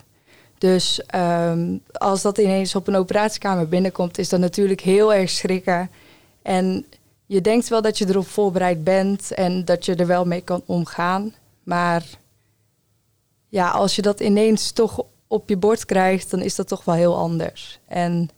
[0.59, 5.91] Dus um, als dat ineens op een operatiekamer binnenkomt, is dat natuurlijk heel erg schrikken.
[6.43, 6.87] En
[7.33, 10.63] je denkt wel dat je erop voorbereid bent en dat je er wel mee kan
[10.67, 11.35] omgaan.
[11.63, 12.05] Maar
[13.49, 16.95] ja, als je dat ineens toch op je bord krijgt, dan is dat toch wel
[16.95, 17.79] heel anders.
[17.87, 18.29] En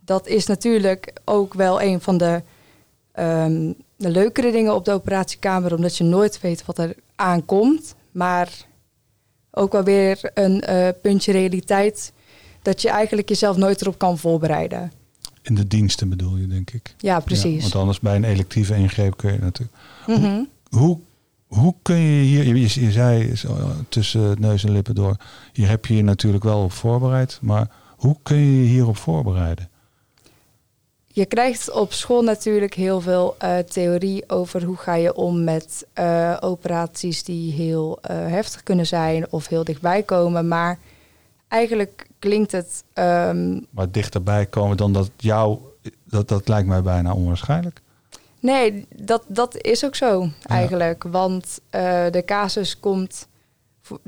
[0.00, 2.42] dat is natuurlijk ook wel een van de,
[3.14, 7.94] um, de leukere dingen op de operatiekamer, omdat je nooit weet wat er aankomt.
[8.10, 8.66] Maar
[9.50, 12.12] ook wel weer een uh, puntje realiteit
[12.62, 15.01] dat je eigenlijk jezelf nooit erop kan voorbereiden.
[15.42, 16.94] In de diensten bedoel je, denk ik.
[16.98, 17.54] Ja, precies.
[17.54, 19.78] Ja, want anders bij een electieve ingreep kun je natuurlijk.
[20.06, 20.48] Mm -hmm.
[20.70, 20.98] hoe, hoe,
[21.46, 23.32] hoe, kun je hier, je, je, zei
[23.88, 25.16] tussen neus en lippen door,
[25.52, 29.70] hier heb je je natuurlijk wel op voorbereid, maar hoe kun je je hierop voorbereiden?
[31.14, 35.86] Je krijgt op school natuurlijk heel veel uh, theorie over hoe ga je om met
[35.98, 40.48] uh, operaties die heel uh, heftig kunnen zijn of heel dichtbij komen.
[40.48, 40.78] Maar
[41.52, 42.84] eigenlijk klinkt het.
[42.94, 45.58] Um, maar dichterbij komen dan dat jou,
[46.04, 47.80] dat, dat lijkt mij bijna onwaarschijnlijk.
[48.40, 51.02] Nee, dat, dat is ook zo eigenlijk.
[51.02, 51.10] Ja.
[51.10, 53.28] Want uh, de casus komt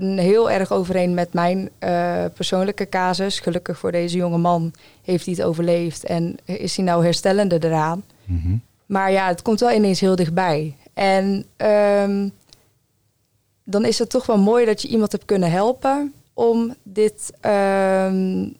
[0.04, 3.40] heel erg overeen met mijn uh, persoonlijke casus.
[3.40, 8.04] Gelukkig voor deze jonge man heeft hij het overleefd en is hij nou herstellende eraan.
[8.24, 8.60] Mm -hmm.
[8.86, 10.76] Maar ja, het komt wel ineens heel dichtbij.
[10.94, 12.32] En um,
[13.64, 18.56] dan is het toch wel mooi dat je iemand hebt kunnen helpen om dit, um,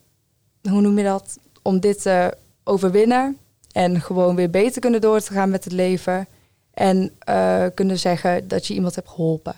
[0.63, 3.39] hoe noem je dat, om dit te overwinnen
[3.73, 6.27] en gewoon weer beter kunnen door te gaan met het leven
[6.71, 9.57] en uh, kunnen zeggen dat je iemand hebt geholpen.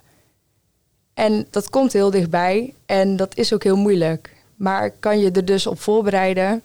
[1.14, 4.36] En dat komt heel dichtbij en dat is ook heel moeilijk.
[4.56, 6.62] Maar kan je er dus op voorbereiden?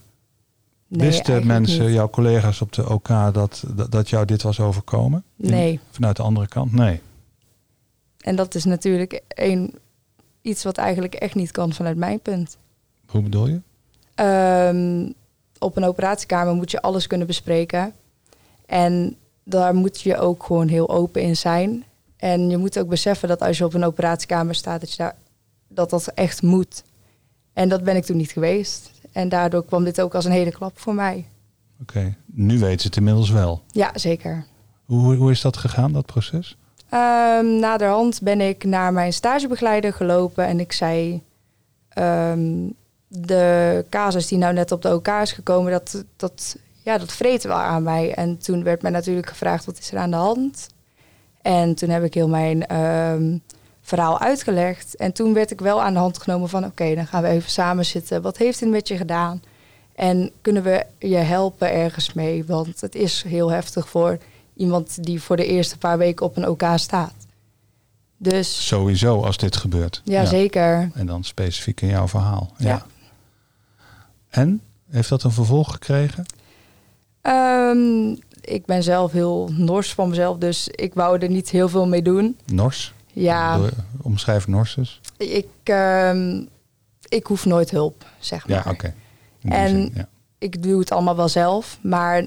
[0.87, 1.93] Nee, Wisten mensen, niet.
[1.93, 5.23] jouw collega's op de OK, dat, dat, dat jou dit was overkomen?
[5.35, 5.71] Nee.
[5.71, 6.73] In, vanuit de andere kant?
[6.73, 7.01] Nee.
[8.17, 9.73] En dat is natuurlijk een,
[10.41, 12.57] iets wat eigenlijk echt niet kan vanuit mijn punt.
[13.05, 13.61] Hoe bedoel je?
[14.23, 15.13] Um,
[15.59, 17.93] op een operatiekamer moet je alles kunnen bespreken.
[18.65, 21.83] En daar moet je ook gewoon heel open in zijn.
[22.17, 25.15] En je moet ook beseffen dat als je op een operatiekamer staat, dat je daar,
[25.67, 26.83] dat, dat echt moet.
[27.53, 28.91] En dat ben ik toen niet geweest.
[29.11, 31.25] En daardoor kwam dit ook als een hele klap voor mij.
[31.81, 32.15] Oké, okay.
[32.25, 33.61] nu weten ze het inmiddels wel.
[33.71, 34.45] Ja, zeker.
[34.85, 36.57] Hoe, hoe is dat gegaan, dat proces?
[36.93, 41.21] Um, naderhand ben ik naar mijn stagebegeleider gelopen en ik zei...
[41.97, 42.73] Um,
[43.13, 47.43] de casus die nou net op de OK is gekomen, dat, dat, ja, dat vreet
[47.43, 48.13] wel aan mij.
[48.13, 50.67] En toen werd mij natuurlijk gevraagd, wat is er aan de hand?
[51.41, 53.41] En toen heb ik heel mijn um,
[53.81, 54.95] verhaal uitgelegd.
[54.95, 56.65] En toen werd ik wel aan de hand genomen van...
[56.65, 58.21] oké, dan gaan we even samen zitten.
[58.21, 59.41] Wat heeft dit met je gedaan?
[59.95, 62.45] En kunnen we je helpen ergens mee?
[62.45, 64.17] Want het is heel heftig voor
[64.61, 67.13] iemand die voor de eerste paar weken op een OK staat.
[68.17, 70.01] Dus, Sowieso als dit gebeurt.
[70.03, 70.27] Ja, ja.
[70.27, 70.91] zeker.
[70.93, 72.53] En dan specifiek in jouw verhaal.
[72.57, 72.67] Ja.
[72.67, 72.85] ja.
[74.29, 74.61] En?
[74.89, 76.25] Heeft dat een vervolg gekregen?
[77.21, 81.87] Um, ik ben zelf heel nors van mezelf, dus ik wou er niet heel veel
[81.87, 82.37] mee doen.
[82.45, 82.93] Nors?
[83.13, 83.57] Ja.
[83.57, 83.71] Door,
[84.01, 85.01] omschrijf nors dus.
[85.17, 86.49] Ik, um,
[87.07, 88.57] ik hoef nooit hulp, zeg maar.
[88.57, 88.71] Ja, oké.
[88.71, 88.93] Okay.
[89.59, 90.07] En zin, ja.
[90.41, 92.17] Ik doe het allemaal wel zelf, maar...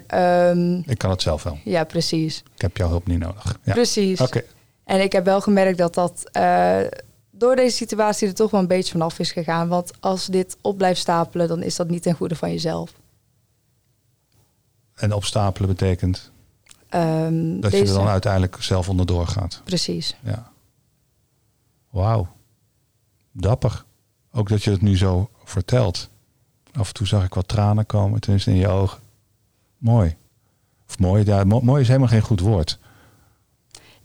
[0.49, 1.57] Um, ik kan het zelf wel.
[1.63, 2.43] Ja, precies.
[2.55, 3.59] Ik heb jouw hulp niet nodig.
[3.63, 3.73] Ja.
[3.73, 4.21] Precies.
[4.21, 4.37] Oké.
[4.37, 4.49] Okay.
[4.83, 6.79] En ik heb wel gemerkt dat dat uh,
[7.31, 9.67] door deze situatie er toch wel een beetje vanaf is gegaan.
[9.67, 12.93] Want als dit op blijft stapelen, dan is dat niet ten goede van jezelf.
[14.93, 16.31] En opstapelen betekent?
[16.89, 19.61] Ehm, Dat je er dan uiteindelijk zelf onderdoor gaat.
[19.63, 20.15] Precies.
[20.23, 20.51] Ja.
[21.89, 22.27] Wauw.
[23.31, 23.83] Dapper.
[24.31, 26.09] Ook dat je het nu zo vertelt.
[26.77, 28.99] Af en toe zag ik wat tranen komen, tenminste in je ogen.
[29.77, 30.15] Mooi.
[30.89, 32.79] Of mooi, ja, mo- mooi is helemaal geen goed woord.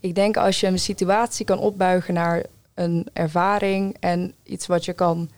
[0.01, 4.93] Ik denk als je een situatie kan opbuigen naar een ervaring en iets wat je
[4.93, 5.31] kan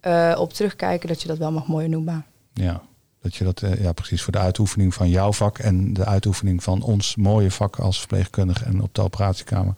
[0.00, 2.24] eh, op terugkijken, dat je dat wel mag mooi noemen.
[2.52, 2.82] Ja,
[3.22, 6.62] dat je dat, eh, ja, precies voor de uitoefening van jouw vak en de uitoefening
[6.62, 9.74] van ons mooie vak als verpleegkundige en op de operatiekamer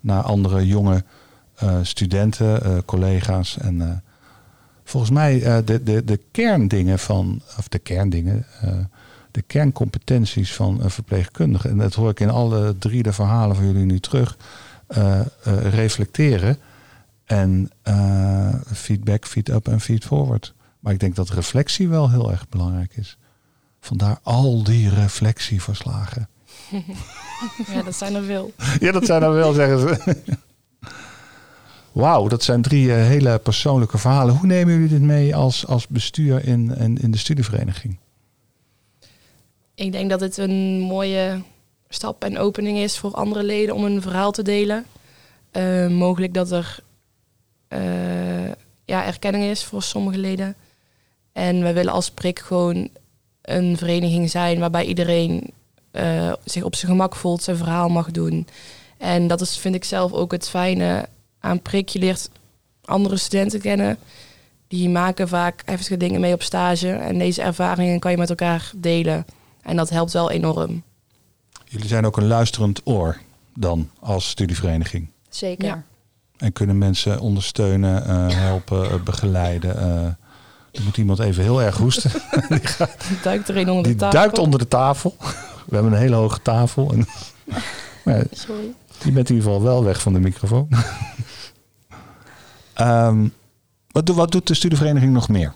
[0.00, 1.04] naar andere jonge
[1.54, 3.58] eh, studenten, collega's.
[3.58, 4.02] En
[4.90, 8.72] volgens mij eh, de, de, de kerndingen van, of de kerndingen, eh,
[9.30, 13.66] de kerncompetenties van een verpleegkundige, en dat hoor ik in alle drie de verhalen van
[13.66, 14.36] jullie nu terug,
[14.86, 15.20] eh,
[15.70, 16.58] reflecteren
[17.24, 17.70] en
[18.72, 20.54] feedback, feed-up en feed-forward.
[20.80, 23.18] Maar ik denk dat reflectie wel heel erg belangrijk is.
[23.80, 26.28] Vandaar al die reflectieverslagen.
[27.72, 28.52] Ja, dat zijn er veel.
[28.80, 30.16] Ja, dat zijn dan wel, zeggen ze.
[31.92, 34.36] Wauw, dat zijn drie eh, hele persoonlijke verhalen.
[34.36, 37.96] Hoe nemen jullie dit mee als, als bestuur in, in, de studievereniging?
[39.74, 41.42] Ik denk dat het een mooie
[41.88, 44.86] stap en opening is voor andere leden om een verhaal te delen.
[45.50, 46.78] Eh, mogelijk dat er
[47.68, 48.48] eh,
[48.84, 50.54] ja, erkenning is voor sommige leden.
[51.32, 52.88] En we willen als prik gewoon
[53.42, 55.50] een vereniging zijn waarbij iedereen
[56.44, 58.46] zich op zijn gemak voelt, zijn verhaal mag doen.
[58.98, 61.08] En dat is, vind ik zelf ook het fijne
[61.40, 61.88] aan prik.
[61.88, 62.30] Je leert
[62.84, 63.98] andere studenten kennen.
[64.68, 66.90] Die maken vaak heftige dingen mee op stage.
[66.90, 69.26] En deze ervaringen kan je met elkaar delen.
[69.62, 70.82] En dat helpt wel enorm.
[71.64, 73.18] Jullie zijn ook een luisterend oor
[73.54, 75.08] dan als studievereniging.
[75.28, 75.64] Zeker.
[75.66, 75.82] Ja.
[76.36, 79.78] En kunnen mensen ondersteunen, eh, helpen, eh, begeleiden.
[79.78, 80.04] eh.
[80.72, 82.10] er moet iemand even heel erg hoesten.
[82.48, 84.18] Die duikt er een onder de Die tafel.
[84.20, 85.16] duikt onder de tafel.
[85.66, 86.92] We hebben een hele hoge tafel.
[86.92, 87.06] En,
[88.04, 88.74] maar Sorry.
[89.02, 90.68] die bent in ieder geval wel weg van de microfoon.
[92.80, 93.28] Ehm,
[93.90, 95.54] wat, doe- wat doet de studievereniging nog meer?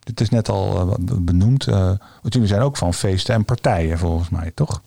[0.00, 1.66] Dit is net al eh, benoemd.
[1.66, 1.74] eh,
[2.22, 4.82] want jullie zijn ook van feesten en partijen volgens mij, toch?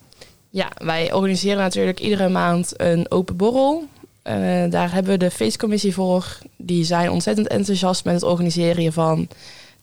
[0.50, 3.84] Ja, wij organiseren natuurlijk iedere maand een open borrel.
[4.22, 4.34] Eh,
[4.70, 6.38] daar hebben we de feestcommissie voor.
[6.56, 9.28] Die zijn ontzettend enthousiast met het organiseren hiervan.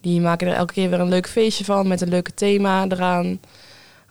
[0.02, 3.40] Die maken er elke keer weer een leuk feestje van met een leuke thema eraan.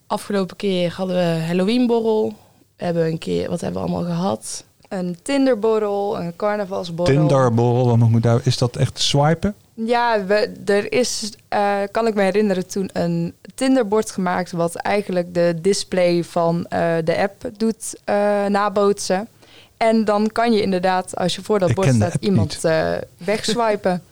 [0.07, 2.35] Afgelopen keer hadden we Halloweenborrel.
[2.77, 4.65] We hebben een keer, wat hebben we allemaal gehad?
[4.89, 7.17] Een Tinderborrel, een carnavalsborrel.
[7.17, 8.41] Tinderborrel, wat moet daar?
[8.43, 9.55] Is dat echt swipen?
[9.75, 14.53] Ja, we, er is, eh, kan ik me herinneren, toen een Tinderbord gemaakt...
[14.53, 18.15] wat eigenlijk de display van eh, de app doet eh,
[18.47, 19.29] nabootsen.
[19.77, 24.03] En dan kan je inderdaad, als je voor dat Ik bord staat, iemand eh, wegswipen.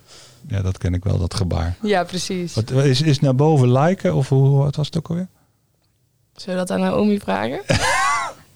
[0.49, 1.77] Ja, dat ken ik wel, dat gebaar.
[1.83, 2.55] ja, precies.
[2.55, 5.29] Wat, is, is naar boven liken of hoe wat was het ook alweer?
[6.35, 7.61] Zullen we dat aan Naomi vragen?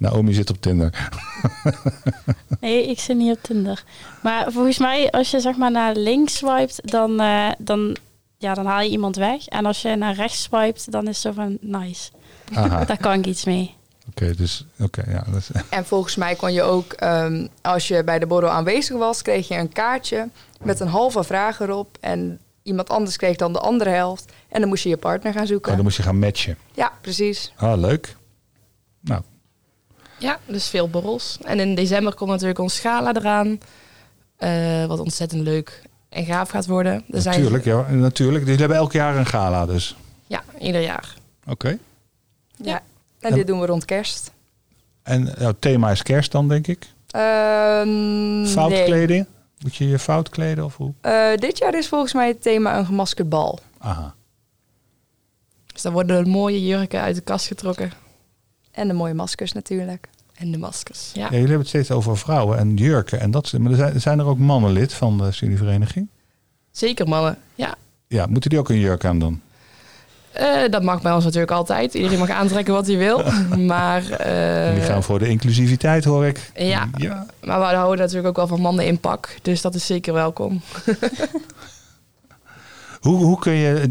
[0.01, 0.91] Naomi zit op Tinder.
[2.61, 3.85] Nee, ik zit niet op Tinder.
[4.23, 7.97] Maar volgens mij, als je zeg maar naar links swipet, dan, eh, dan,
[8.39, 9.47] ja, dan haal je iemand weg.
[9.47, 12.11] En als je naar rechts swipet, dan is het zo van nice.
[12.55, 13.75] Aha, Daar kan ik iets mee.
[14.09, 15.25] oké, dus oké, ja.
[15.27, 18.97] Dat is, En volgens mij kon je ook, ehm, als je bij de borrel aanwezig
[18.97, 20.29] was, kreeg je een kaartje
[20.63, 21.97] met een halve vraag erop.
[22.01, 24.33] En iemand anders kreeg dan de andere helft.
[24.49, 25.69] En dan moest je je partner gaan zoeken.
[25.71, 26.57] oh, dan moest je gaan matchen.
[26.75, 27.53] Ja, precies.
[27.57, 28.17] Ah, leuk.
[29.01, 29.23] Nou,
[30.21, 31.39] Ja, dus veel borrels.
[31.45, 33.59] En in december komt natuurlijk ons gala eraan.
[34.37, 37.05] eh, wat ontzettend leuk en gaaf gaat worden.
[37.11, 38.45] Er zijn- natuurlijk, ja, natuurlijk.
[38.45, 39.97] Jullie hebben elk jaar een gala dus.
[40.27, 41.15] Ja, ieder jaar.
[41.47, 41.79] Oké.
[42.57, 42.83] Ja.
[43.21, 44.31] En dit doen we rond kerst.
[45.03, 46.87] En jouw thema is kerst dan, denk ik?
[47.11, 48.47] Ehm nee.
[48.47, 49.27] Foutkleding?
[49.59, 50.93] Moet je je fout kleden of hoe?
[51.01, 53.59] Eh, dit jaar is volgens mij het thema een gemaskerd bal.
[53.79, 54.15] Aha.
[55.73, 57.93] Dus dan worden de mooie jurken uit de kast getrokken.
[58.81, 60.09] En de mooie maskers natuurlijk.
[60.35, 61.11] En de maskers.
[61.15, 61.21] Ja.
[61.21, 63.63] Ja, jullie hebben het steeds over vrouwen en jurken en dat soort.
[63.63, 66.09] Maar er zijn, zijn er ook mannen lid van de studievereniging?
[66.71, 67.39] Zeker mannen.
[67.55, 67.75] Ja.
[68.07, 69.43] Ja, moeten die ook een jurk aan doen?
[70.33, 71.95] Eh, dat mag bij ons natuurlijk altijd.
[71.95, 73.23] Iedereen mag aantrekken wat hij wil.
[73.73, 76.51] Maar, eh, Jullie gaan voor de inclusiviteit, hoor ik.
[76.55, 77.27] ja, ja.
[77.43, 79.37] maar we houden natuurlijk ook wel van mannen in pak.
[79.43, 80.61] Dus dat is zeker welkom.
[83.01, 83.75] Hoe, hoe kun je...
[83.81, 83.89] eh,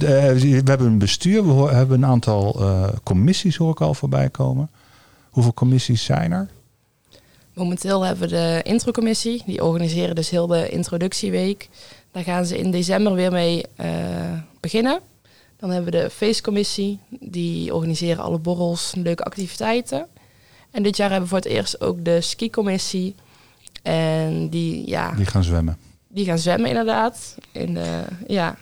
[0.62, 4.69] we hebben een bestuur, we hebben een aantal eh, commissies, hoor ik al voorbij komen.
[5.30, 6.48] Hoeveel commissies zijn er?
[7.54, 9.44] Momenteel hebben we de introcommissie.
[9.46, 11.70] Die organiseren dus heel de introductieweek.
[12.12, 13.89] Daar gaan ze in december weer mee eh,
[14.60, 15.00] beginnen.
[15.58, 17.00] Dan hebben we de feestcommissie.
[17.10, 20.08] Die organiseren alle borrels, leuke activiteiten.
[20.72, 23.15] En dit jaar hebben we voor het eerst ook de skicommissie.
[23.82, 25.78] En die, ja, Die gaan zwemmen.
[26.08, 27.36] die gaan zwemmen inderdaad.
[27.52, 28.58] In de, ja,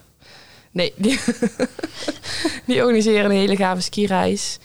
[0.71, 1.19] nee, die,
[2.67, 4.57] die organiseren een hele gave skireis.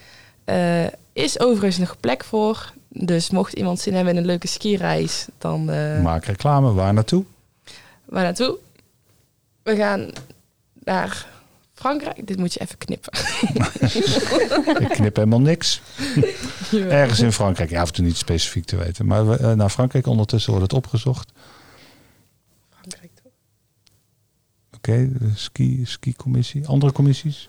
[0.44, 2.72] Eh, is overigens nog plek voor.
[2.88, 6.72] Dus mocht iemand zin hebben in een leuke skireis, dan uh, Maak reclame.
[6.72, 7.24] Waar naartoe?
[8.04, 8.58] waar naartoe?
[9.62, 10.10] We gaan
[10.84, 11.26] naar
[11.74, 12.26] Frankrijk.
[12.26, 13.12] Dit moet je even knippen.
[14.82, 15.80] Ik knip helemaal niks.
[16.72, 17.70] Ergens in Frankrijk.
[17.70, 19.06] Ja, af en toe niet specifiek te weten.
[19.06, 21.32] Maar we, eh, naar Frankrijk ondertussen wordt het opgezocht.
[22.70, 23.32] Frankrijk toch?
[24.76, 26.66] Oké, de ski, ski-commissie.
[26.66, 27.48] Andere commissies?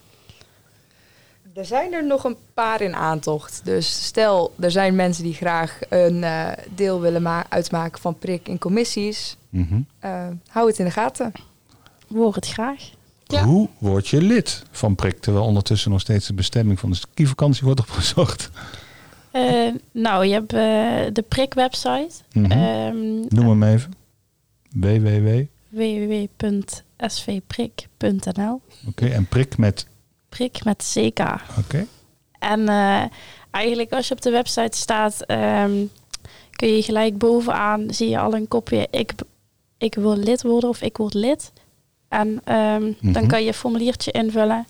[1.54, 3.62] Er zijn er nog een paar in aantocht.
[3.64, 8.48] Dus stel, er zijn mensen die graag een eh, deel willen ma- uitmaken van prik
[8.48, 9.38] in commissies.
[9.50, 9.82] Mhm.
[10.00, 11.32] Eh, hou het in de gaten.
[12.14, 12.90] Hoor het graag.
[13.26, 13.44] Ja.
[13.44, 15.20] Hoe word je lid van Prik?
[15.20, 18.50] Terwijl ondertussen nog steeds de bestemming van de skivakantie wordt opgezocht.
[19.32, 20.50] Eh, nou, je hebt
[21.16, 22.10] de prik-website.
[22.34, 22.52] Mhm.
[22.52, 23.94] Ehm, Noem hem even.
[24.74, 25.42] www.
[25.70, 29.88] www.svprik.nl Oké, en prik met.
[30.34, 31.20] Prik met CK.
[31.60, 31.86] Oké.
[32.40, 33.04] En eh,
[33.52, 35.86] eigenlijk als je op de website staat, ehm,
[36.52, 39.14] kun je gelijk bovenaan, zie je al een kopje, ik,
[39.78, 41.52] ik wil lid worden of ik word lid.
[42.10, 43.28] En ehm, dan Mhm.
[43.28, 44.66] kan je een formuliertje invullen.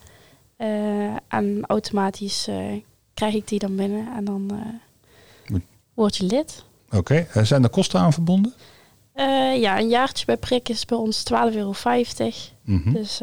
[0.57, 2.55] eh, en automatisch eh,
[3.13, 4.07] krijg ik die dan binnen.
[4.15, 4.51] En dan
[5.93, 6.63] word je lid.
[6.91, 8.53] Oké, Eh, zijn er kosten aan verbonden?
[9.55, 11.73] Ja, een jaartje bij Prik is bij ons 12,50 euro.
[12.63, 12.93] Mhm.
[12.93, 13.21] Dus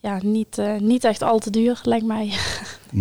[0.00, 2.32] ja, niet, eh, niet echt al te duur, lijkt mij.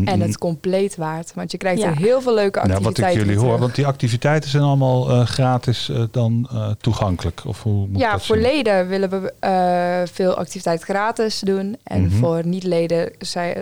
[0.06, 1.34] En het compleet waard.
[1.34, 1.88] Want je krijgt Ja.
[1.90, 3.60] er heel veel leuke Nou, activiteiten wat ik jullie hoor, terug.
[3.60, 7.42] want die activiteiten zijn allemaal eh, gratis eh, dan eh, toegankelijk.
[7.46, 8.46] Of hoe moet ik Ja, dat voor zien?
[8.46, 11.78] leden willen we eh, veel activiteit gratis doen.
[11.84, 12.16] En Mhm.
[12.18, 13.12] voor niet-leden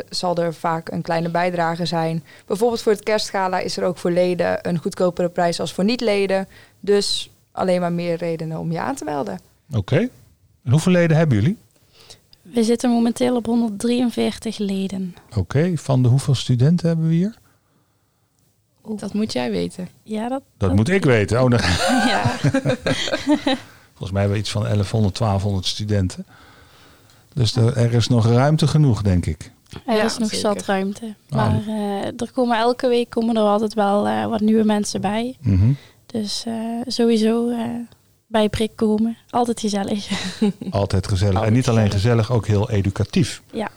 [0.10, 2.24] zal er vaak een kleine bijdrage zijn.
[2.46, 6.48] Bijvoorbeeld voor het kerstgala is er ook voor leden een goedkopere prijs als voor niet-leden.
[6.80, 9.40] Dus alleen maar meer redenen om je aan te melden.
[9.76, 9.98] Oké.
[10.64, 11.58] En hoeveel leden hebben jullie?
[12.54, 15.16] We zitten momenteel op 143 leden.
[15.36, 17.36] Oké, van de hoeveel studenten hebben we hier?
[18.96, 19.88] Dat moet jij weten.
[20.04, 21.44] Ja, dat, Dat moet ik weten.
[21.44, 21.60] Oh, dan,
[22.14, 22.24] ja.
[23.94, 26.26] volgens mij hebben we iets van 1100, 1200 studenten.
[27.34, 29.52] Dus er, er is nog ruimte genoeg, denk ik.
[29.86, 30.50] Er Ja, is nog zeker.
[30.56, 31.16] zat ruimte.
[31.30, 31.36] Ah.
[31.38, 35.36] Maar eh, er komen elke week komen er altijd wel eh, wat nieuwe mensen bij.
[35.42, 35.72] Mhm.
[36.06, 36.54] Dus eh,
[36.86, 37.60] sowieso eh,
[38.36, 39.18] bij prik komen.
[39.30, 40.10] Altijd gezellig.
[40.70, 41.42] Altijd gezellig.
[41.42, 42.32] en niet alleen gezellig.
[42.32, 43.42] ook heel educatief.
[43.52, 43.70] ja.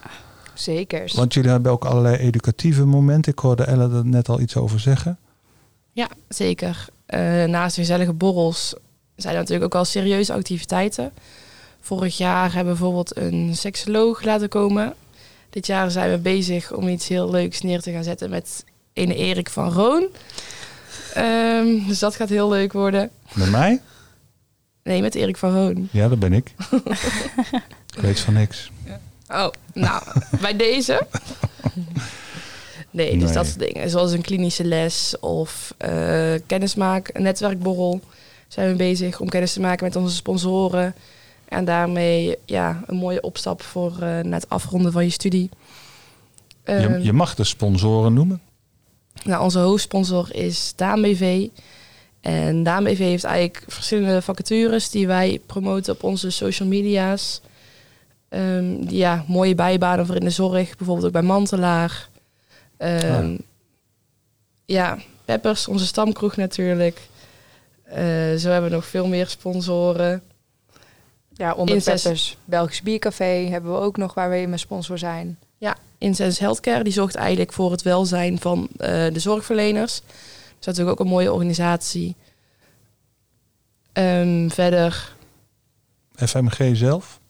[0.55, 1.13] Zeker.
[1.15, 3.33] Want jullie hebben ook allerlei educatieve momenten.
[3.33, 5.19] Ik hoorde Elle er net al iets over zeggen.
[5.93, 6.87] Ja, zeker.
[7.07, 8.75] Eh, naast de gezellige borrels
[9.17, 11.13] zijn er natuurlijk ook al serieuze activiteiten.
[11.81, 14.95] Vorig jaar hebben we bijvoorbeeld een seksoloog laten komen.
[15.51, 19.15] Dit jaar zijn we bezig om iets heel leuks neer te gaan zetten met ene
[19.15, 20.07] Erik van Roon.
[21.15, 23.11] Ehm, dus dat gaat heel leuk worden.
[23.33, 23.81] Met mij?
[24.89, 25.89] Nee, met Erik van Roon.
[25.93, 26.55] Ja, dat ben ik.
[27.97, 28.71] ik weet van niks.
[29.29, 30.03] Oh, nou,
[30.41, 31.07] bij deze.
[32.91, 33.33] Nee, dus Nee.
[33.33, 33.91] dat soort dingen.
[33.91, 38.01] Zoals een klinische les of eh kennismaak, een netwerkborrel.
[38.49, 40.95] Zijn we bezig om kennis te maken met onze sponsoren.
[41.49, 45.51] En daarmee ja, een mooie opstap voor na het afronden van je studie.
[46.65, 48.41] Je, Ehm, je mag de sponsoren noemen.
[49.25, 51.47] nou, onze hoofdsponsor is Daan BV.
[52.29, 57.41] En Daan BV heeft eigenlijk verschillende vacatures die wij promoten op onze social media's.
[58.29, 62.09] Ehm, die, ja, mooie bijbanen voor in de zorg, bijvoorbeeld ook bij Mantelaar.
[62.77, 63.37] Ehm,
[64.65, 67.01] Ja, Peppers, onze stamkroeg natuurlijk.
[67.83, 67.97] Eh,
[68.39, 70.23] zo hebben we nog veel meer sponsoren.
[71.33, 75.39] Ja, onder Incest- Peppers Belgisch Biercafé hebben we ook nog waar we mijn sponsor zijn.
[75.99, 80.03] Incense Healthcare, die zorgt eigenlijk voor het welzijn van eh, de zorgverleners.
[80.61, 82.17] Is natuurlijk ook een mooie organisatie.
[83.93, 85.17] Ehm, verder,
[86.27, 87.21] FMG zelf.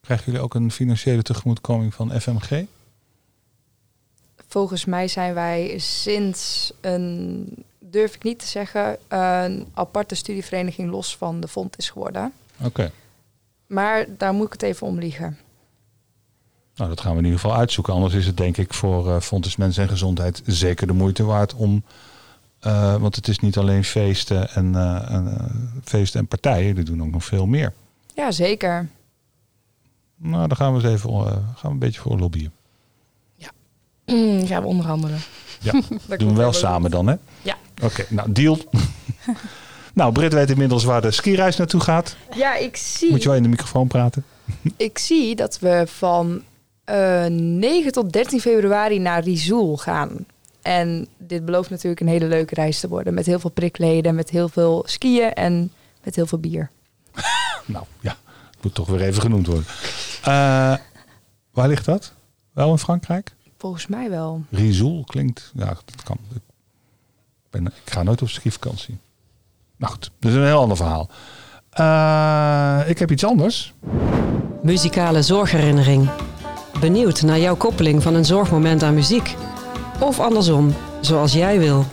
[0.00, 2.64] Krijgen jullie ook een financiële tegemoetkoming van FMG?
[4.48, 7.46] Volgens mij zijn wij sinds een,
[7.78, 12.32] durf ik niet te zeggen, een aparte studievereniging los van de Fond is geworden.
[12.60, 12.90] Oké.
[13.66, 15.38] Maar daar moet ik het even om liegen.
[16.76, 17.92] Nou, dat gaan we in ieder geval uitzoeken.
[17.92, 21.54] Anders is het denk ik voor eh Fontes Mens en Gezondheid zeker de moeite waard
[21.54, 21.82] om...
[22.60, 25.50] eh, want het is niet alleen feesten en, eh, en,
[25.84, 26.74] feesten en partijen.
[26.74, 27.72] Die doen ook nog veel meer.
[28.14, 28.88] Ja, zeker.
[30.16, 32.52] Nou, daar gaan we eens even eh, gaan we een beetje voor lobbyen.
[34.48, 35.18] gaan we onderhandelen.
[36.06, 37.14] Dat doen we wel samen dan, hè?
[37.42, 37.56] Ja.
[37.82, 38.58] Oké, nou, deal.
[39.94, 42.16] nou, Britt weet inmiddels waar de skireis naartoe gaat.
[42.34, 44.24] Ja, ik zie, Moet je wel in de microfoon praten?
[44.76, 46.42] ik zie dat we van
[46.84, 50.26] eh 9 tot 13 februari naar Rizoul gaan.
[50.62, 53.14] En dit belooft natuurlijk een hele leuke reis te worden.
[53.14, 55.72] Met heel veel prikleden, met heel veel skiën en
[56.02, 56.70] met heel veel bier.
[57.66, 58.16] Nou, ja,
[58.60, 59.64] moet toch weer even genoemd worden.
[60.22, 60.74] Eh,
[61.50, 62.12] waar ligt dat?
[62.52, 63.34] Wel in Frankrijk?
[63.58, 64.44] Volgens mij wel.
[64.50, 66.18] Rizoul klinkt, ja, dat kan.
[66.34, 66.40] Ik,
[67.50, 68.98] ben, ik ga nooit op skivakantie.
[69.76, 71.08] Nou goed, dat is een heel ander verhaal.
[71.70, 73.74] Eh, ik heb iets anders.
[74.62, 76.08] Muzikale zorgherinnering.
[76.80, 79.34] Benieuwd naar jouw koppeling van een zorgmoment aan muziek?
[80.00, 81.84] Of andersom, zoals jij wil.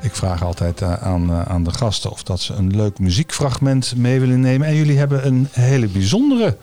[0.00, 3.96] Ik vraag altijd eh, aan, eh, aan de gasten of dat ze een leuk muziekfragment
[3.96, 4.66] mee willen nemen.
[4.66, 6.56] En jullie hebben een hele bijzondere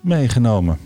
[0.00, 0.78] meegenomen.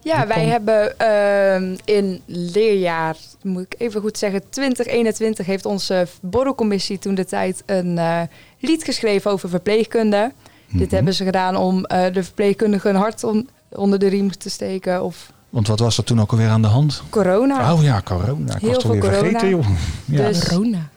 [0.00, 6.98] Ja, wij hebben ehm, in leerjaar, moet ik even goed zeggen, 2021 heeft onze borrelcommissie
[6.98, 8.20] toen de tijd een eh,
[8.58, 10.32] lied geschreven over verpleegkunde.
[10.74, 10.94] Dit Mhm.
[10.94, 15.02] hebben ze gedaan om eh, de verpleegkundigen een hart on- onder de riem te steken
[15.02, 17.02] of Want wat was er toen ook alweer aan de hand?
[17.10, 17.72] corona.
[17.72, 18.54] Oh ja, corona.
[18.54, 19.20] Ik Heel was het veel alweer corona.
[19.38, 19.66] vergeten, joh.
[20.04, 20.26] Ja.
[20.28, 20.88] Dus- Corona.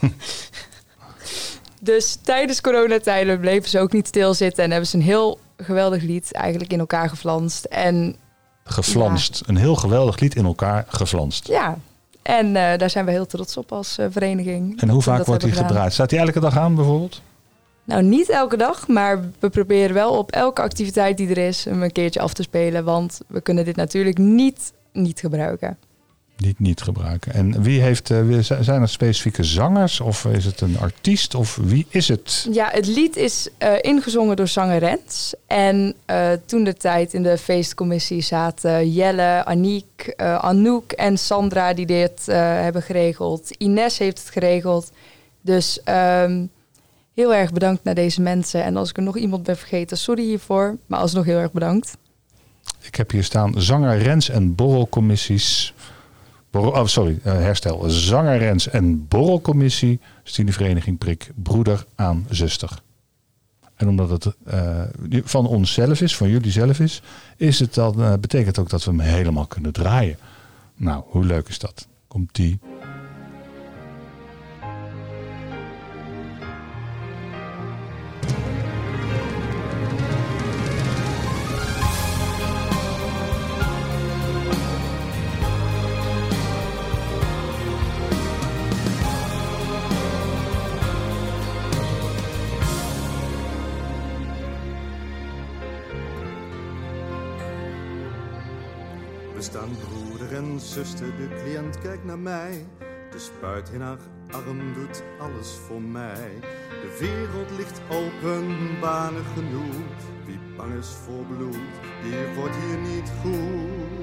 [1.80, 6.32] Dus tijdens coronatijden bleven ze ook niet stilzitten en hebben ze een heel geweldig lied
[6.32, 7.64] eigenlijk in elkaar geflanst.
[7.64, 8.16] En
[8.64, 9.42] Geflanst.
[9.46, 11.48] Een heel geweldig lied in elkaar geflanst.
[11.48, 11.78] ja,
[12.22, 14.80] en eh, daar zijn we heel trots op als eh, vereniging.
[14.80, 15.68] En hoe vaak wordt die gedaan.
[15.68, 15.92] gedraaid?
[15.92, 17.20] Staat die elke dag aan bijvoorbeeld?
[17.84, 21.82] Nou, niet elke dag, maar we proberen wel op elke activiteit die er is hem
[21.82, 22.84] een keertje af te spelen.
[22.84, 25.78] Want we kunnen dit natuurlijk niet, niet gebruiken.
[26.36, 27.32] Niet niet gebruiken.
[27.32, 31.56] En wie heeft, eh, wie- zijn er specifieke zangers of is het een artiest of
[31.62, 32.48] wie is het?
[32.52, 35.34] Ja, het lied is eh, ingezongen door zanger Rens.
[35.46, 41.86] En eh, toen de tijd in de feestcommissie zaten Jelle, Aniek, Anouk en Sandra die
[41.86, 43.50] dit hebben geregeld.
[43.50, 44.90] Ines heeft het geregeld.
[45.40, 46.44] Dus ehm,
[47.14, 48.64] heel erg bedankt naar deze mensen.
[48.64, 50.78] En als ik er nog iemand ben vergeten, sorry hiervoor.
[50.86, 51.96] Maar alsnog heel erg bedankt.
[52.80, 55.74] Ik heb hier staan zanger Rens en borrelcommissies.
[56.50, 57.90] Borrel, oh, sorry, eh, herstel.
[57.90, 60.00] Zanger Rens en borrelcommissie.
[60.22, 62.82] Studievereniging Prik, broeder aan zuster.
[63.74, 64.82] En omdat het eh,
[65.24, 67.02] van ons zelf is, van jullie zelf is,
[67.36, 70.18] is het dan, eh, betekent ook dat we hem helemaal kunnen draaien.
[70.76, 71.88] Nou, hoe leuk is dat?
[72.08, 72.58] Komt die.
[101.06, 102.66] De cliënt kijkt naar mij.
[103.10, 103.98] De spuit in haar
[104.30, 106.30] arm doet alles voor mij.
[106.68, 109.74] De wereld ligt open, banen genoeg.
[110.26, 113.93] Wie bang is voor bloed, die wordt hier niet goed.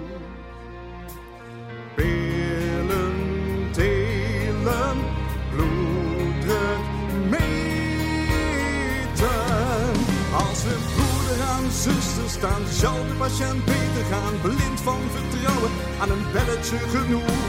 [12.42, 14.36] Staan, zal de patiënt beter gaan.
[14.42, 15.72] Blind van vertrouwen,
[16.02, 17.39] aan een belletje genoeg.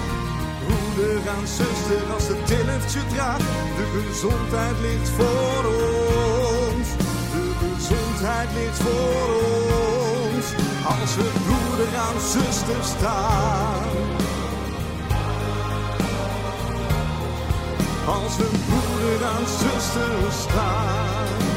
[0.66, 3.49] Broeder aan zuster, als het tilliftje draagt.
[3.78, 5.62] De gezondheid ligt voor
[6.70, 6.88] ons.
[7.34, 9.28] De gezondheid ligt voor
[10.30, 10.47] ons.
[10.95, 13.90] Als we broeder aan zuster staan.
[18.16, 20.14] Als we broeder aan zuster
[20.45, 21.51] staan.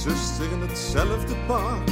[0.00, 1.88] Zuster in hetzelfde park,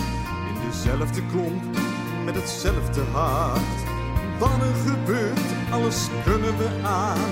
[0.49, 1.77] in dezelfde klomp,
[2.25, 3.79] met hetzelfde hart.
[4.39, 7.31] Wat er gebeurt, alles kunnen we aan,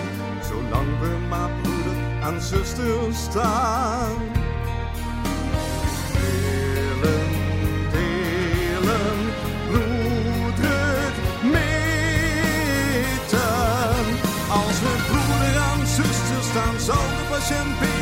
[0.48, 4.16] zolang we maar broeder aan zuster staan.
[6.12, 7.28] Delen,
[7.92, 9.18] delen,
[9.70, 11.86] bloeddruk meten.
[14.48, 17.95] Als we broeder aan zuster staan, zal de patiënt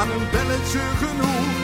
[0.00, 1.54] aan een belletje genoeg.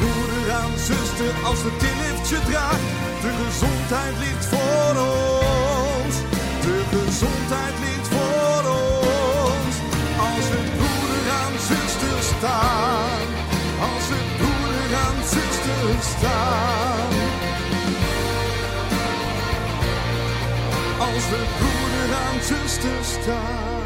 [0.00, 2.88] Broeder aan zuster, als het tilliftje draagt.
[3.24, 6.14] De gezondheid ligt voor ons.
[6.66, 8.64] De gezondheid ligt voor
[9.50, 9.74] ons.
[10.28, 13.26] Als we broeder aan zuster staan.
[13.88, 17.12] Als we broeder aan zuster staan.
[21.06, 23.83] Als we broeder aan zuster staan.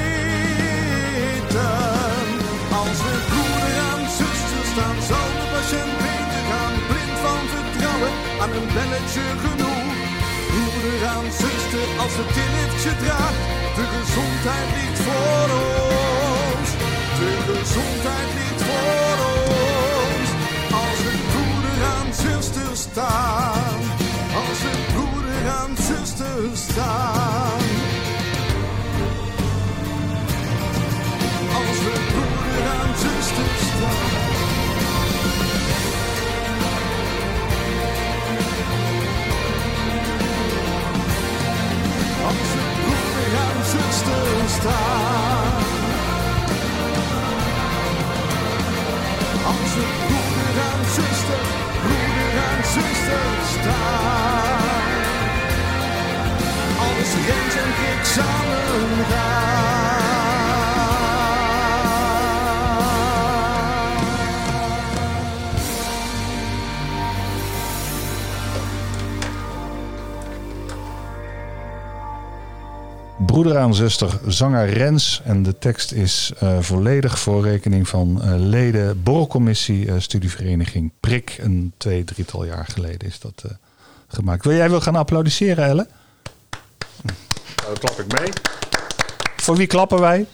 [2.80, 6.74] Als we broeder aan zuster staan, zal de patiënt beter gaan.
[6.88, 9.94] Blind van vertrouwen, aan een belletje genoeg.
[10.52, 13.42] Broeder aan zuster, als het tilliftje draagt.
[13.76, 15.48] De gezondheid ligt voor
[16.50, 16.68] ons.
[17.20, 19.81] De gezondheid ligt voor ons.
[22.12, 23.80] Aan zuster staan.
[24.34, 27.62] Als we broeder aan zuster staan.
[31.56, 34.10] Als we broeder aan zuster staan.
[42.28, 45.62] Als we broeder aan zuster staan.
[49.46, 51.71] Als we broeder aan zuster, broeder
[52.48, 54.62] aan zuster staan.
[57.62, 60.21] En ik samen gaan.
[73.32, 75.20] Broeder aan zuster, zanger Rens.
[75.24, 81.36] En de tekst is eh, volledig voor rekening van eh, leden borrelcommissie eh, studievereniging Prik.
[81.40, 83.50] Een twee, drietal jaar geleden is dat eh,
[84.08, 84.44] gemaakt.
[84.44, 85.86] Wil jij wel gaan applaudisseren, Elle?
[87.02, 87.16] Nou,
[87.66, 88.32] dan klap ik mee.
[89.36, 90.26] Voor wie klappen wij?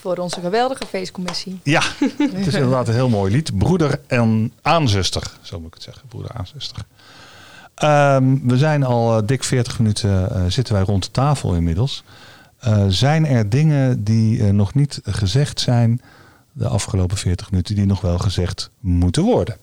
[0.00, 1.60] Voor onze geweldige feestcommissie.
[1.62, 1.82] Ja,
[2.18, 3.58] het is inderdaad een heel mooi lied.
[3.58, 6.08] Broeder en aanzuster, zo moet ik het zeggen.
[6.08, 6.84] Broeder aanzuster.
[7.80, 12.04] Ehm we zijn al eh, dik 40 minuten eh, zitten wij rond de tafel inmiddels.
[12.58, 16.00] Eh, zijn er dingen die nog niet gezegd zijn
[16.52, 19.56] de afgelopen 40 minuten die nog wel gezegd moeten worden?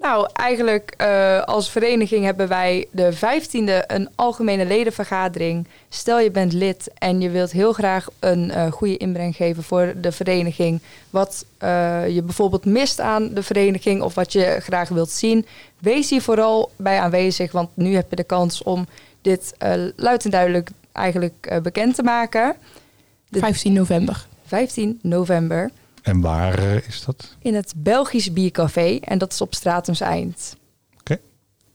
[0.00, 5.66] Nou, eigenlijk eh, als vereniging hebben wij de 15e een algemene ledenvergadering.
[5.88, 9.92] Stel je bent lid en je wilt heel graag een eh, goede inbreng geven voor
[9.96, 10.80] de vereniging.
[11.10, 15.46] Wat eh, je bijvoorbeeld mist aan de vereniging of wat je graag wilt zien.
[15.78, 18.86] Wees hier vooral bij aanwezig, want nu heb je de kans om
[19.22, 19.54] dit
[19.96, 22.56] luid en duidelijk eigenlijk bekend te maken.
[23.28, 24.26] De 15 november.
[24.46, 25.70] 15 november
[26.02, 27.36] En waar eh, is dat?
[27.42, 28.98] in het Belgisch Biercafé.
[29.00, 30.56] En dat is op Stratums Eind.
[31.00, 31.18] Oké.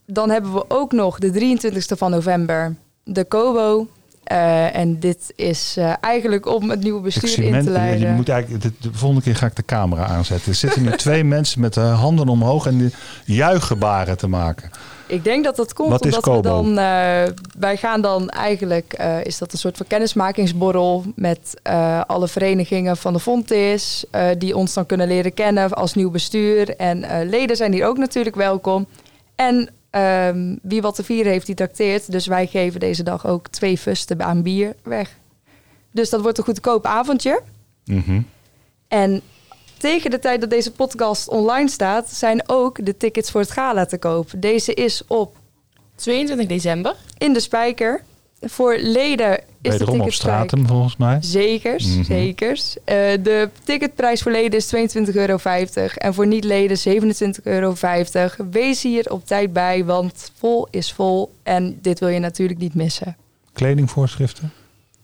[0.06, 2.74] Dan hebben we ook nog de 23e van november
[3.04, 3.88] de Kobo.
[4.24, 8.14] Eh, en dit is eh, eigenlijk om het nieuwe bestuur in te mensen, je leiden.
[8.14, 10.48] moet eigenlijk, de, de volgende keer ga ik de camera aanzetten.
[10.48, 12.92] Er zitten nu twee mensen met de handen omhoog en
[13.24, 14.70] juichgebaren te maken.
[15.06, 16.68] Ik denk dat dat komt Wat omdat we dan...
[16.78, 17.22] eh,
[17.58, 18.92] wij gaan dan eigenlijk...
[18.92, 21.04] eh, is dat een soort van kennismakingsborrel...
[21.14, 24.04] met eh, alle verenigingen van de Fontis...
[24.38, 26.76] die ons dan kunnen leren kennen als nieuw bestuur.
[26.76, 28.86] En leden zijn hier ook natuurlijk welkom.
[29.34, 32.12] En ehm, wie wat te vieren heeft, die trakteert.
[32.12, 35.16] Dus wij geven deze dag ook twee fusten aan bier weg.
[35.90, 37.40] Dus dat wordt een goedkoop avondje.
[37.84, 38.20] Mhm.
[38.88, 39.22] En
[39.78, 42.08] tegen de tijd dat deze podcast online staat...
[42.10, 44.30] zijn ook de tickets voor het gala te koop.
[44.36, 45.36] Deze is op
[45.94, 46.94] 22 december.
[47.18, 48.02] in de spijker.
[48.40, 51.18] Voor leden is de Wederom op stratum volgens mij.
[51.20, 52.02] Zekers, Mhm.
[52.04, 52.76] zekers.
[52.84, 56.06] Eh, de ticketprijs voor leden is 22,50 euro.
[56.06, 57.44] En voor niet-leden 27,50
[58.38, 58.50] euro.
[58.50, 61.32] Wees hier op tijd bij, want vol is vol.
[61.42, 63.16] En dit wil je natuurlijk niet missen.
[63.52, 64.52] Kledingvoorschriften.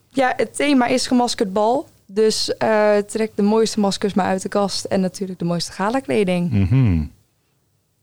[0.08, 1.86] Ja, het thema is gemaskerd bal.
[2.14, 4.84] Dus eh, trek de mooiste maskers maar uit de kast.
[4.84, 6.50] En natuurlijk de mooiste galakleding.
[6.50, 7.04] Mhm.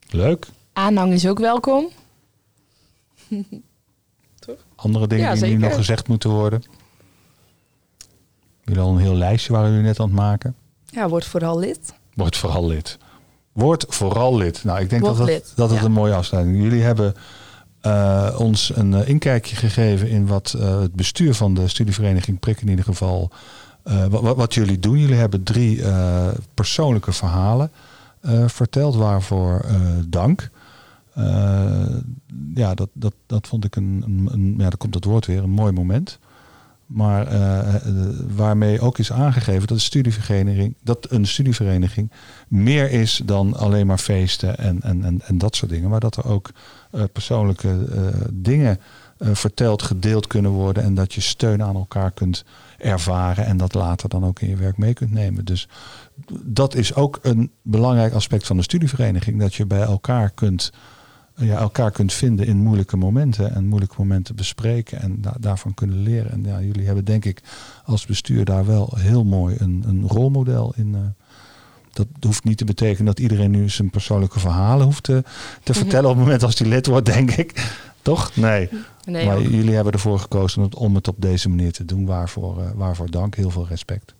[0.09, 0.47] Leuk.
[0.73, 1.87] Aanhang is ook welkom.
[4.75, 6.63] Andere dingen Ja, die nu nog gezegd moeten worden.
[8.63, 10.55] Jullie al een heel lijstje waren jullie net aan het maken.
[10.85, 11.93] Ja, word vooral lid.
[12.13, 12.97] Word vooral lid.
[13.51, 14.63] Word vooral lid.
[14.63, 15.85] Nou, ik denk Word dat het, lid, dat het ja.
[15.85, 16.63] een mooie afsluiting is.
[16.63, 17.13] Jullie hebben
[17.81, 22.61] eh, ons een eh, inkijkje gegeven in wat eh, het bestuur van de studievereniging Prik
[22.61, 23.31] in ieder geval.
[23.89, 24.97] Eh, wat, wat jullie doen.
[24.99, 27.71] Jullie hebben drie eh, persoonlijke verhalen
[28.21, 28.95] eh, verteld.
[28.95, 29.65] Waarvoor
[30.07, 30.49] dank.
[32.55, 35.43] Ja, dat, dat, dat vond ik een, een, een- ja, daar komt het woord weer,
[35.43, 36.19] een mooi moment.
[36.85, 37.27] Maar
[38.35, 42.11] waarmee ook is aangegeven dat, de studievereniging, dat een studievereniging
[42.47, 45.89] meer is dan alleen maar feesten en, en, en, en dat soort dingen.
[45.89, 46.49] Maar dat er ook
[47.11, 47.77] persoonlijke
[48.33, 48.79] dingen
[49.19, 50.83] verteld, gedeeld kunnen worden.
[50.83, 52.43] En dat je steun aan elkaar kunt
[52.77, 55.45] ervaren en dat later dan ook in je werk mee kunt nemen.
[55.45, 55.67] Dus
[56.43, 59.39] dat is ook een belangrijk aspect van de studievereniging.
[59.39, 60.71] Dat je bij elkaar kunt,
[61.35, 63.55] ja, elkaar kunt vinden in moeilijke momenten.
[63.55, 66.31] En moeilijke momenten bespreken en da- daarvan kunnen leren.
[66.31, 67.41] En ja, jullie hebben denk ik
[67.85, 70.95] als bestuur daar wel heel mooi een, een rolmodel in.
[70.95, 71.01] eh.
[71.93, 75.23] dat hoeft niet te betekenen dat iedereen nu zijn persoonlijke verhalen hoeft te,
[75.63, 77.77] te vertellen op het moment als hij lid wordt, denk ik.
[78.01, 78.35] Toch?
[78.35, 78.69] Nee.
[79.05, 79.43] Nee, maar ook.
[79.43, 82.05] jullie hebben ervoor gekozen om het, om het op deze manier te doen.
[82.05, 83.35] Waarvoor, eh, waarvoor dank.
[83.35, 84.13] Heel veel respect.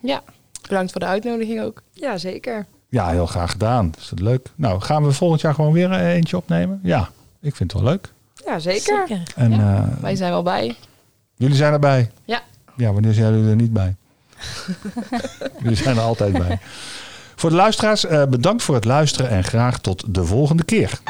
[0.00, 0.22] Ja,
[0.68, 1.82] bedankt voor de uitnodiging ook.
[1.92, 2.66] Ja, zeker.
[2.88, 3.92] Ja, heel graag gedaan.
[3.98, 4.48] Is dat leuk?
[4.54, 6.80] Nou, gaan we volgend jaar gewoon weer eh, eentje opnemen?
[6.82, 7.10] Ja,
[7.40, 8.12] ik vind het wel leuk.
[8.46, 9.22] Ja, zeker.
[9.36, 10.76] En Ja, eh, Wij zijn wel bij.
[11.34, 12.10] jullie zijn erbij?
[12.24, 12.42] Ja.
[12.76, 13.94] Ja, wanneer zijn jullie er niet bij?
[15.62, 16.58] jullie zijn er altijd bij.
[17.36, 21.00] Voor de luisteraars, eh, bedankt voor het luisteren en graag tot de volgende keer.